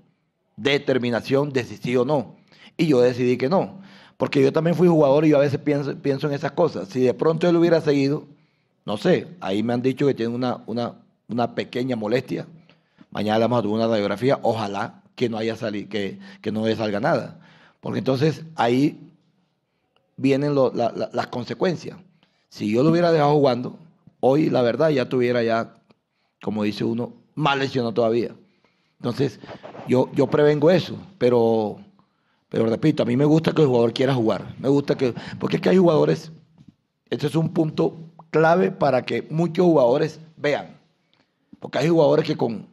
[0.55, 2.35] determinación de si sí o no.
[2.77, 3.79] Y yo decidí que no,
[4.17, 6.89] porque yo también fui jugador y yo a veces pienso, pienso en esas cosas.
[6.89, 8.25] Si de pronto él hubiera seguido,
[8.85, 10.95] no sé, ahí me han dicho que tiene una, una,
[11.27, 12.47] una pequeña molestia.
[13.11, 16.65] Mañana le vamos a tomar una radiografía, ojalá que no haya salido, que, que no
[16.75, 17.39] salga nada.
[17.79, 18.99] Porque entonces ahí
[20.17, 21.97] vienen las consecuencias.
[22.49, 23.77] Si yo lo hubiera dejado jugando,
[24.19, 25.73] hoy la verdad ya tuviera ya,
[26.41, 28.35] como dice uno, más lesionado todavía.
[28.99, 29.39] Entonces,
[29.87, 31.79] yo, yo prevengo eso, pero,
[32.49, 34.55] pero repito, a mí me gusta que el jugador quiera jugar.
[34.59, 36.31] Me gusta que, porque es que hay jugadores,
[37.09, 37.97] este es un punto
[38.31, 40.77] clave para que muchos jugadores vean.
[41.59, 42.67] Porque hay jugadores que con,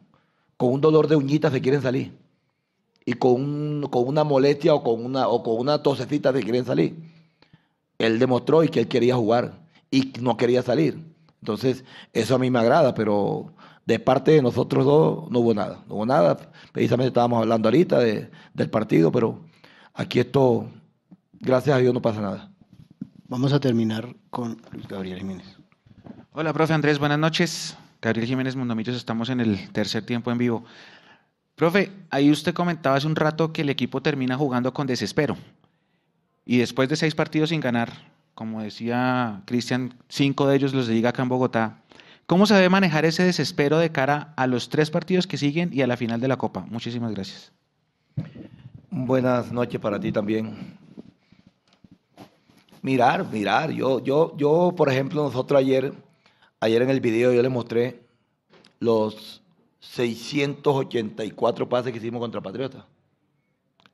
[0.57, 2.17] con un dolor de uñitas se quieren salir
[3.05, 6.95] y con, con una molestia o con una, o con una tosecita que quieren salir.
[7.97, 9.53] Él demostró y que él quería jugar
[9.89, 10.99] y no quería salir.
[11.41, 11.83] Entonces,
[12.13, 13.51] eso a mí me agrada, pero
[13.85, 15.83] de parte de nosotros dos no hubo nada.
[15.87, 16.37] No hubo nada.
[16.71, 19.39] Precisamente estábamos hablando ahorita de, del partido, pero
[19.95, 20.67] aquí esto,
[21.39, 22.51] gracias a Dios, no pasa nada.
[23.27, 25.57] Vamos a terminar con Gabriel Jiménez.
[26.31, 27.77] Hola, profe Andrés, buenas noches.
[28.01, 30.63] Gabriel Jiménez Mundomillos, estamos en el tercer tiempo en vivo.
[31.55, 35.35] Profe, ahí usted comentaba hace un rato que el equipo termina jugando con desespero.
[36.45, 37.91] Y después de seis partidos sin ganar,
[38.33, 41.81] como decía Cristian, cinco de ellos los dedica acá en Bogotá.
[42.25, 45.81] ¿Cómo se debe manejar ese desespero de cara a los tres partidos que siguen y
[45.81, 46.65] a la final de la Copa?
[46.69, 47.51] Muchísimas gracias.
[48.89, 50.78] Buenas noches para ti también.
[52.81, 53.71] Mirar, mirar.
[53.71, 55.93] Yo, yo, yo, por ejemplo, nosotros ayer,
[56.59, 58.01] ayer en el video yo les mostré
[58.79, 59.41] los
[59.79, 62.85] 684 pases que hicimos contra Patriota.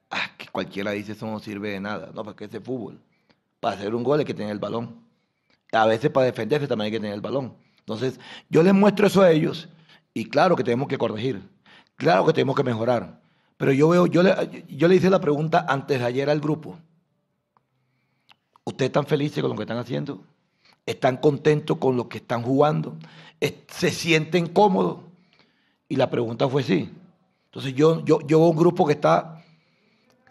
[0.09, 2.11] Ah, que cualquiera dice eso no sirve de nada.
[2.13, 2.99] No, porque ese fútbol.
[3.59, 5.03] Para hacer un gol hay que tener el balón.
[5.71, 7.55] A veces para defenderse también hay que tener el balón.
[7.79, 8.19] Entonces,
[8.49, 9.69] yo les muestro eso a ellos
[10.13, 11.41] y claro que tenemos que corregir.
[11.95, 13.21] Claro que tenemos que mejorar.
[13.57, 16.77] Pero yo veo, yo le, yo le hice la pregunta antes de ayer al grupo.
[18.65, 20.23] ¿Ustedes están felices con lo que están haciendo?
[20.87, 22.95] ¿Están contentos con lo que están jugando?
[23.67, 24.97] ¿Se sienten cómodos?
[25.87, 26.91] Y la pregunta fue sí.
[27.45, 29.43] Entonces yo, yo, yo veo un grupo que está,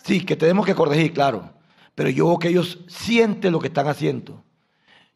[0.03, 1.49] sí, que tenemos que corregir, claro,
[1.95, 4.43] pero yo veo que ellos sienten lo que están haciendo.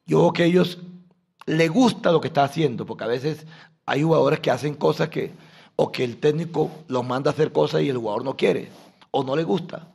[0.07, 0.79] Yo veo que ellos
[1.45, 3.47] les gusta lo que está haciendo, porque a veces
[3.85, 5.33] hay jugadores que hacen cosas que,
[5.75, 8.69] o que el técnico los manda a hacer cosas y el jugador no quiere,
[9.11, 9.89] o no le gusta.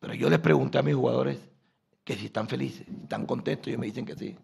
[0.00, 1.51] Pero yo les pregunté a mis jugadores
[2.04, 4.36] que si están felices, están contentos, ellos me dicen que sí,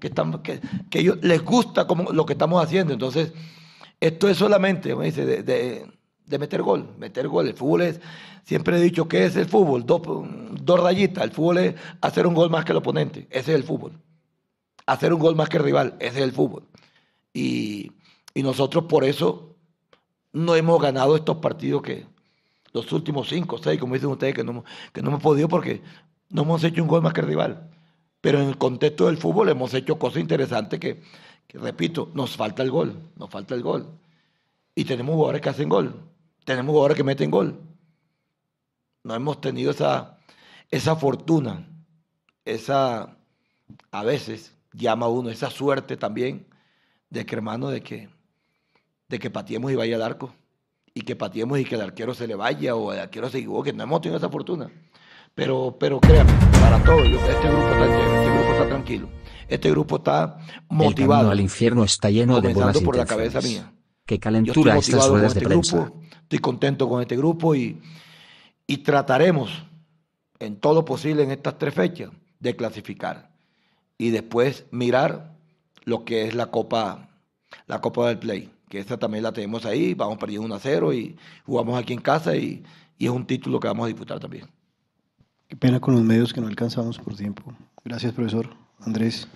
[0.00, 2.92] que, están, que, que ellos les gusta como lo que estamos haciendo.
[2.92, 3.32] Entonces,
[4.00, 7.48] esto es solamente, me dice, de, de, meter gol, meter gol.
[7.48, 8.00] El fútbol es,
[8.44, 9.84] siempre he dicho, ¿qué es el fútbol?
[9.84, 10.02] Dos,
[10.60, 11.24] dos rayitas.
[11.24, 13.26] El fútbol es hacer un gol más que el oponente.
[13.30, 13.92] Ese es el fútbol.
[14.86, 15.96] Hacer un gol más que el rival.
[16.00, 16.64] Ese es el fútbol.
[17.32, 17.92] Y,
[18.34, 19.56] y nosotros por eso
[20.32, 22.06] no hemos ganado estos partidos que
[22.74, 25.80] los últimos cinco, seis, como dicen ustedes, que no, que no hemos podido porque
[26.34, 27.70] no hemos hecho un gol más que el rival.
[28.20, 31.00] Pero en el contexto del fútbol hemos hecho cosas interesantes que,
[31.50, 33.86] repito, nos falta el gol, nos falta el gol.
[34.74, 35.94] Y tenemos jugadores que hacen gol,
[36.44, 37.60] tenemos jugadores que meten gol.
[39.04, 40.18] No hemos tenido esa,
[40.72, 41.68] esa fortuna,
[42.44, 43.16] esa,
[43.92, 46.48] a veces llama uno, esa suerte también
[47.10, 48.08] de que hermano, de que,
[49.08, 50.34] de que pateemos y vaya al arco.
[50.94, 53.72] Y que pateemos y que el arquero se le vaya o el arquero se equivoque.
[53.72, 54.68] No hemos tenido esa fortuna.
[55.34, 59.08] Pero, pero créame, para todos, este grupo está este grupo está tranquilo.
[59.48, 61.26] Este grupo está motivado.
[61.26, 63.72] El al infierno está lleno de buenas por la cabeza mía.
[64.06, 65.76] Qué calentura estas ruedas de este prensa.
[65.76, 67.80] Grupo, estoy contento con este grupo y,
[68.66, 69.50] y trataremos
[70.38, 73.30] en todo lo posible en estas tres fechas de clasificar
[73.98, 75.36] y después mirar
[75.84, 77.08] lo que es la Copa,
[77.66, 80.92] la Copa del Play, que esa también la tenemos ahí, vamos perdiendo 1 a 0
[80.92, 82.62] y jugamos aquí en casa y,
[82.98, 84.46] y es un título que vamos a disputar también.
[85.48, 87.54] Qué pena con los medios que no alcanzamos por tiempo.
[87.84, 88.48] Gracias, profesor.
[88.80, 89.28] Andrés.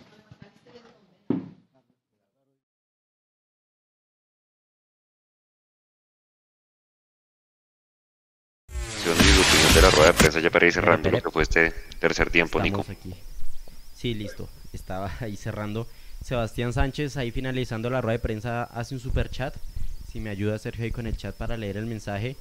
[9.75, 12.61] de la rueda de prensa ya para ir cerrando lo que fue este tercer tiempo,
[12.61, 12.85] Nico.
[12.89, 13.15] Aquí.
[13.95, 14.49] Sí, listo.
[14.73, 15.87] Estaba ahí cerrando.
[16.23, 19.55] Sebastián Sánchez, ahí finalizando la rueda de prensa, hace un super chat.
[20.11, 22.37] Si me ayuda Sergio ahí con el chat para leer el mensaje.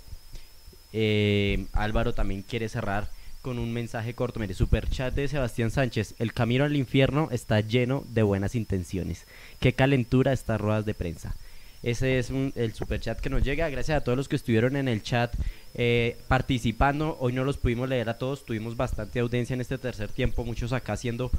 [0.93, 3.09] Eh, Álvaro también quiere cerrar
[3.47, 4.41] con un mensaje corto.
[4.41, 6.15] Mire, super chat de Sebastián Sánchez.
[6.19, 9.25] El camino al infierno está lleno de buenas intenciones.
[9.61, 11.33] Qué calentura estas ruedas de prensa.
[11.81, 13.69] Ese es el super chat que nos llega.
[13.69, 15.33] Gracias a todos los que estuvieron en el chat
[15.75, 17.15] eh, participando.
[17.21, 18.43] Hoy no los pudimos leer a todos.
[18.43, 20.43] Tuvimos bastante audiencia en este tercer tiempo.
[20.43, 21.31] Muchos acá haciendo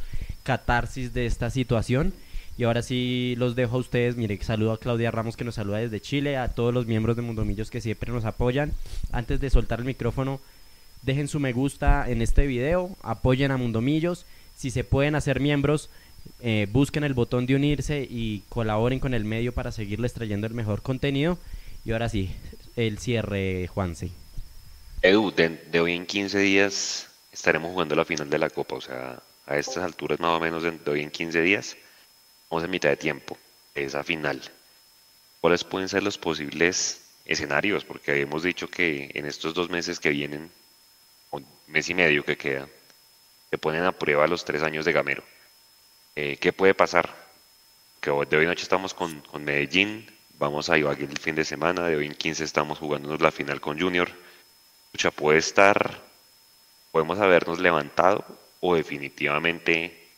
[0.44, 2.14] catarsis de esta situación.
[2.56, 4.16] Y ahora sí los dejo a ustedes.
[4.16, 6.38] Mire, saludo a Claudia Ramos que nos saluda desde Chile.
[6.38, 8.72] A todos los miembros de Mundomillos que siempre nos apoyan.
[9.12, 10.40] Antes de soltar el micrófono,
[11.02, 14.26] dejen su me gusta en este video, apoyen a Mundomillos,
[14.56, 15.90] si se pueden hacer miembros,
[16.40, 20.54] eh, busquen el botón de unirse y colaboren con el medio para seguirles trayendo el
[20.54, 21.38] mejor contenido.
[21.84, 22.30] Y ahora sí,
[22.76, 24.10] el cierre, Juanse.
[25.02, 29.22] Edu, de, hoy en 15 días estaremos jugando la final de la Copa, o sea,
[29.46, 31.76] a estas alturas más o menos de, hoy en 15 días,
[32.50, 33.38] vamos en mitad de tiempo,
[33.74, 34.42] esa final.
[35.40, 37.84] ¿Cuáles pueden ser los posibles escenarios?
[37.84, 40.50] Porque hemos dicho que en estos dos meses que vienen
[41.30, 42.68] un mes y medio que queda,
[43.50, 45.22] se ponen a prueba los tres años de Gamero.
[46.16, 47.14] Eh, ¿Qué puede pasar?
[48.00, 50.06] Que de hoy noche estamos con, con Medellín,
[50.38, 53.60] vamos a Ibagué el fin de semana, de hoy en 15 estamos jugándonos la final
[53.60, 54.10] con Junior.
[54.92, 56.00] Mucha puede estar,
[56.92, 58.24] podemos habernos levantado
[58.60, 60.08] o definitivamente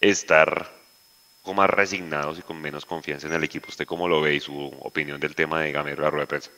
[0.00, 0.70] estar
[1.42, 3.68] como más resignados y con menos confianza en el equipo.
[3.68, 6.50] ¿Usted cómo lo ve y su opinión del tema de Gamero la rueda de prensa?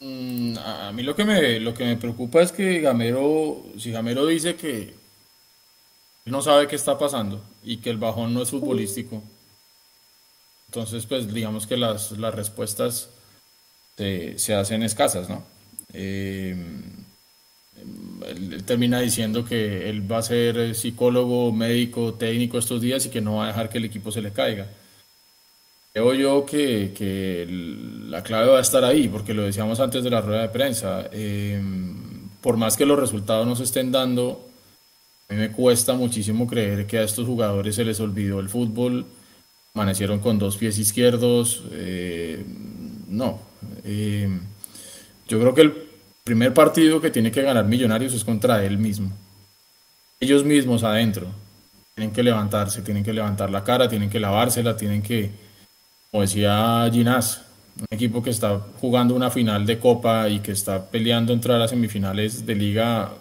[0.00, 4.26] Mm, a mí lo que me, lo que me preocupa es que Gamero, si Gamero
[4.26, 4.94] dice que
[6.24, 9.22] no sabe qué está pasando y que el bajón no es futbolístico,
[10.66, 13.10] entonces pues digamos que las, las respuestas
[13.96, 15.44] se, hacen escasas, ¿no?
[15.92, 16.54] Eh,
[18.26, 23.10] él, él termina diciendo que él va a ser psicólogo, médico, técnico estos días y
[23.10, 24.68] que no va a dejar que el equipo se le caiga.
[25.98, 27.44] Creo yo que, que
[28.08, 31.08] la clave va a estar ahí, porque lo decíamos antes de la rueda de prensa.
[31.10, 31.60] eh,
[32.40, 34.48] por más que los resultados no se estén dando,
[35.28, 39.06] a mí me cuesta muchísimo creer que a estos jugadores se les olvidó el fútbol,
[39.74, 41.64] amanecieron con dos pies izquierdos.
[41.72, 42.44] eh,
[43.08, 43.40] no.
[43.82, 44.28] eh,
[45.26, 45.74] yo creo que el
[46.22, 49.10] primer partido que tiene que ganar Millonarios es contra él mismo.
[50.20, 51.26] Ellos mismos adentro.
[51.96, 55.47] Tienen que levantarse, tienen que levantar la cara, tienen que lavársela, tienen que,
[56.10, 57.42] como decía Ginás,
[57.78, 61.68] un equipo que está jugando una final de Copa y que está peleando entrar a
[61.68, 63.12] semifinales de liga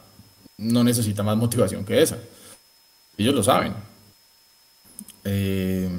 [0.57, 2.17] no necesita más motivación que esa.
[3.17, 3.73] Ellos lo saben.
[5.23, 5.89] Eh,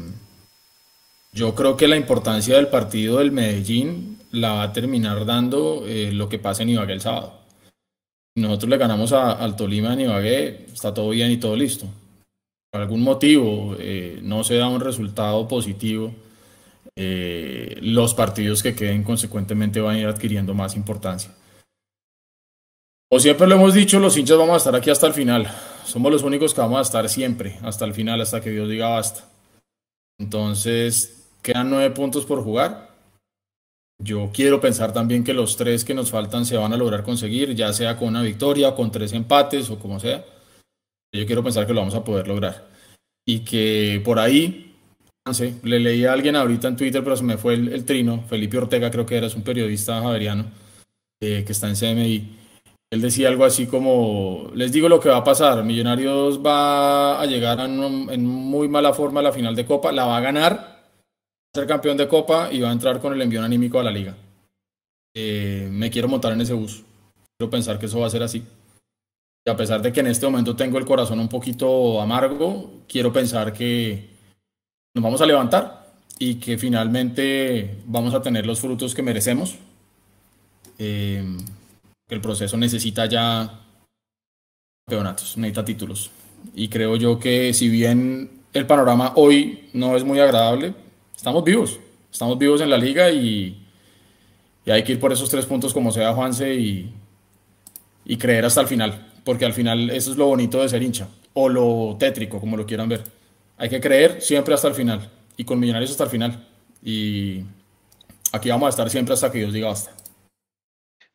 [1.33, 6.11] yo creo que la importancia del partido del Medellín la va a terminar dando eh,
[6.13, 7.35] lo que pase en Ibagué el sábado.
[8.37, 11.87] Nosotros le ganamos a- al Tolima en Ibagué, está todo bien y todo listo.
[12.71, 16.13] Por algún motivo eh, no se da un resultado positivo,
[17.01, 21.33] eh, los partidos que queden consecuentemente van a ir adquiriendo más importancia.
[23.09, 25.49] O siempre lo hemos dicho, los hinchas vamos a estar aquí hasta el final.
[25.85, 28.89] Somos los únicos que vamos a estar siempre, hasta el final, hasta que Dios diga
[28.89, 29.29] basta.
[30.19, 32.91] Entonces, quedan nueve puntos por jugar.
[34.03, 37.55] Yo quiero pensar también que los tres que nos faltan se van a lograr conseguir,
[37.55, 40.25] ya sea con una victoria, con tres empates o como sea.
[41.15, 42.69] Yo quiero pensar que lo vamos a poder lograr.
[43.25, 44.68] Y que por ahí,
[45.35, 48.59] sé, le leí a alguien ahorita en Twitter, pero se me fue el, trino, Felipe
[48.59, 50.47] Ortega creo que era, un periodista javeriano
[51.21, 52.37] eh, que está en CMI.
[52.91, 57.27] Él decía algo así como, les digo lo que va a pasar, Millonarios va a
[57.27, 61.51] llegar en, muy mala forma a la final de Copa, la va a ganar, va
[61.55, 63.91] a ser campeón de Copa y va a entrar con el envío anímico a la
[63.91, 64.17] liga.
[65.15, 66.83] Eh, me quiero montar en ese bus,
[67.37, 68.43] quiero pensar que eso va a ser así.
[69.47, 73.13] Y a pesar de que en este momento tengo el corazón un poquito amargo, quiero
[73.13, 74.18] pensar que
[74.99, 75.87] nos vamos a levantar
[76.19, 79.55] y que finalmente vamos a tener los frutos que merecemos.
[80.77, 81.25] Eh,
[82.09, 83.61] el proceso necesita ya
[84.85, 86.11] campeonatos, necesita títulos.
[86.53, 90.75] Y creo yo que si bien el panorama hoy no es muy agradable,
[91.17, 91.79] estamos vivos.
[92.11, 93.57] Estamos vivos en la liga y,
[94.67, 96.93] y hay que ir por esos tres puntos como sea Juanse y,
[98.05, 99.13] y creer hasta el final.
[99.23, 101.07] Porque al final eso es lo bonito de ser hincha.
[101.35, 103.18] O lo tétrico, como lo quieran ver.
[103.59, 105.11] Hay que creer siempre hasta el final.
[105.37, 106.49] Y con Millonarios hasta el final.
[106.81, 107.45] Y
[108.33, 109.95] aquí vamos a estar siempre hasta que Dios diga basta.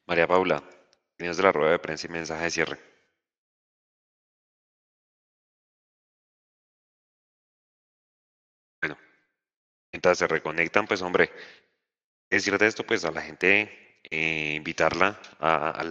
[0.05, 0.61] María Paula,
[1.17, 2.79] tienes de la rueda de prensa y mensaje de cierre.
[8.81, 8.97] Bueno,
[9.93, 11.31] mientras se reconectan, pues hombre,
[12.29, 15.83] decirte esto, pues a la gente, eh, invitarla a,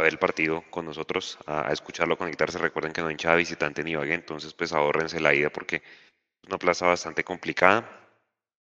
[0.00, 2.58] ver el partido con nosotros, a, a escucharlo, conectarse.
[2.58, 6.48] Recuerden que no hay hinchada visitante en Ibagué, entonces pues ahórrense la ida porque es
[6.48, 7.88] una plaza bastante complicada.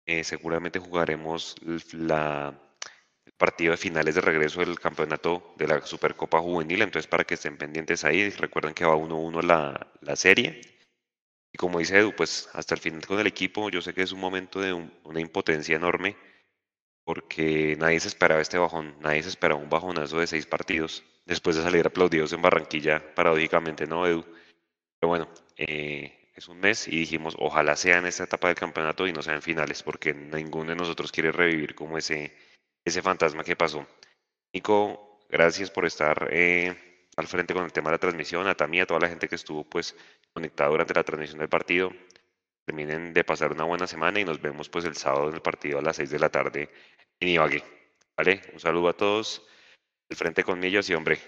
[0.08, 1.56] Eh, seguramente jugaremos
[1.94, 2.54] la,
[3.26, 7.36] el partido de finales de regreso del campeonato de la Supercopa Juvenil, entonces para que
[7.36, 10.62] estén pendientes ahí, recuerden que va 1-1 la, la serie.
[11.52, 14.12] Y como dice Edu, pues hasta el final con el equipo, yo sé que es
[14.12, 16.16] un momento de un- una impotencia enorme,
[17.06, 21.56] porque nadie se esperaba este bajón, nadie se esperaba un bajonazo de seis partidos, después
[21.56, 24.26] de salir aplaudidos en Barranquilla, paradójicamente, ¿no, Edu?
[25.00, 29.08] Pero bueno, eh, es un mes y dijimos, ojalá sea en esta etapa del campeonato
[29.08, 32.36] y no sea en finales, porque ninguno de nosotros quiere revivir como ese,
[32.84, 33.88] ese fantasma que pasó.
[34.52, 36.76] Nico, gracias por estar eh,
[37.16, 39.36] al frente con el tema de la transmisión, a Tami, a toda la gente que
[39.36, 39.96] estuvo pues
[40.34, 41.92] conectada durante la transmisión del partido.
[42.66, 45.80] Terminen de pasar una buena semana y nos vemos pues el sábado en el partido
[45.80, 46.70] a las 6 de la tarde
[47.20, 47.64] en Ibagué.
[48.18, 48.42] ¿Vale?
[48.54, 49.46] Un saludo a todos.
[50.10, 51.20] El frente con Millos y hombre,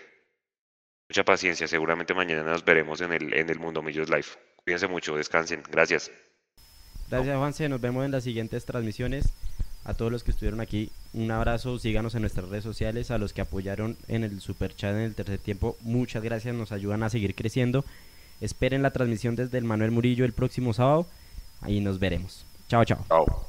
[1.10, 1.68] mucha paciencia.
[1.68, 4.28] Seguramente mañana nos veremos en el, en el Mundo Millos Live.
[4.64, 5.64] Cuídense mucho, descansen.
[5.70, 6.12] Gracias.
[7.10, 7.70] Gracias, Juanse.
[7.70, 9.34] Nos vemos en las siguientes transmisiones.
[9.86, 11.80] A todos los que estuvieron aquí, un abrazo.
[11.80, 13.10] Síganos en nuestras redes sociales.
[13.10, 16.54] A los que apoyaron en el super chat en el tercer tiempo, muchas gracias.
[16.54, 17.86] Nos ayudan a seguir creciendo.
[18.42, 21.08] Esperen la transmisión desde el Manuel Murillo el próximo sábado.
[21.62, 22.46] Ahí nos veremos.
[22.68, 23.06] Chao, chao.
[23.08, 23.48] Chao.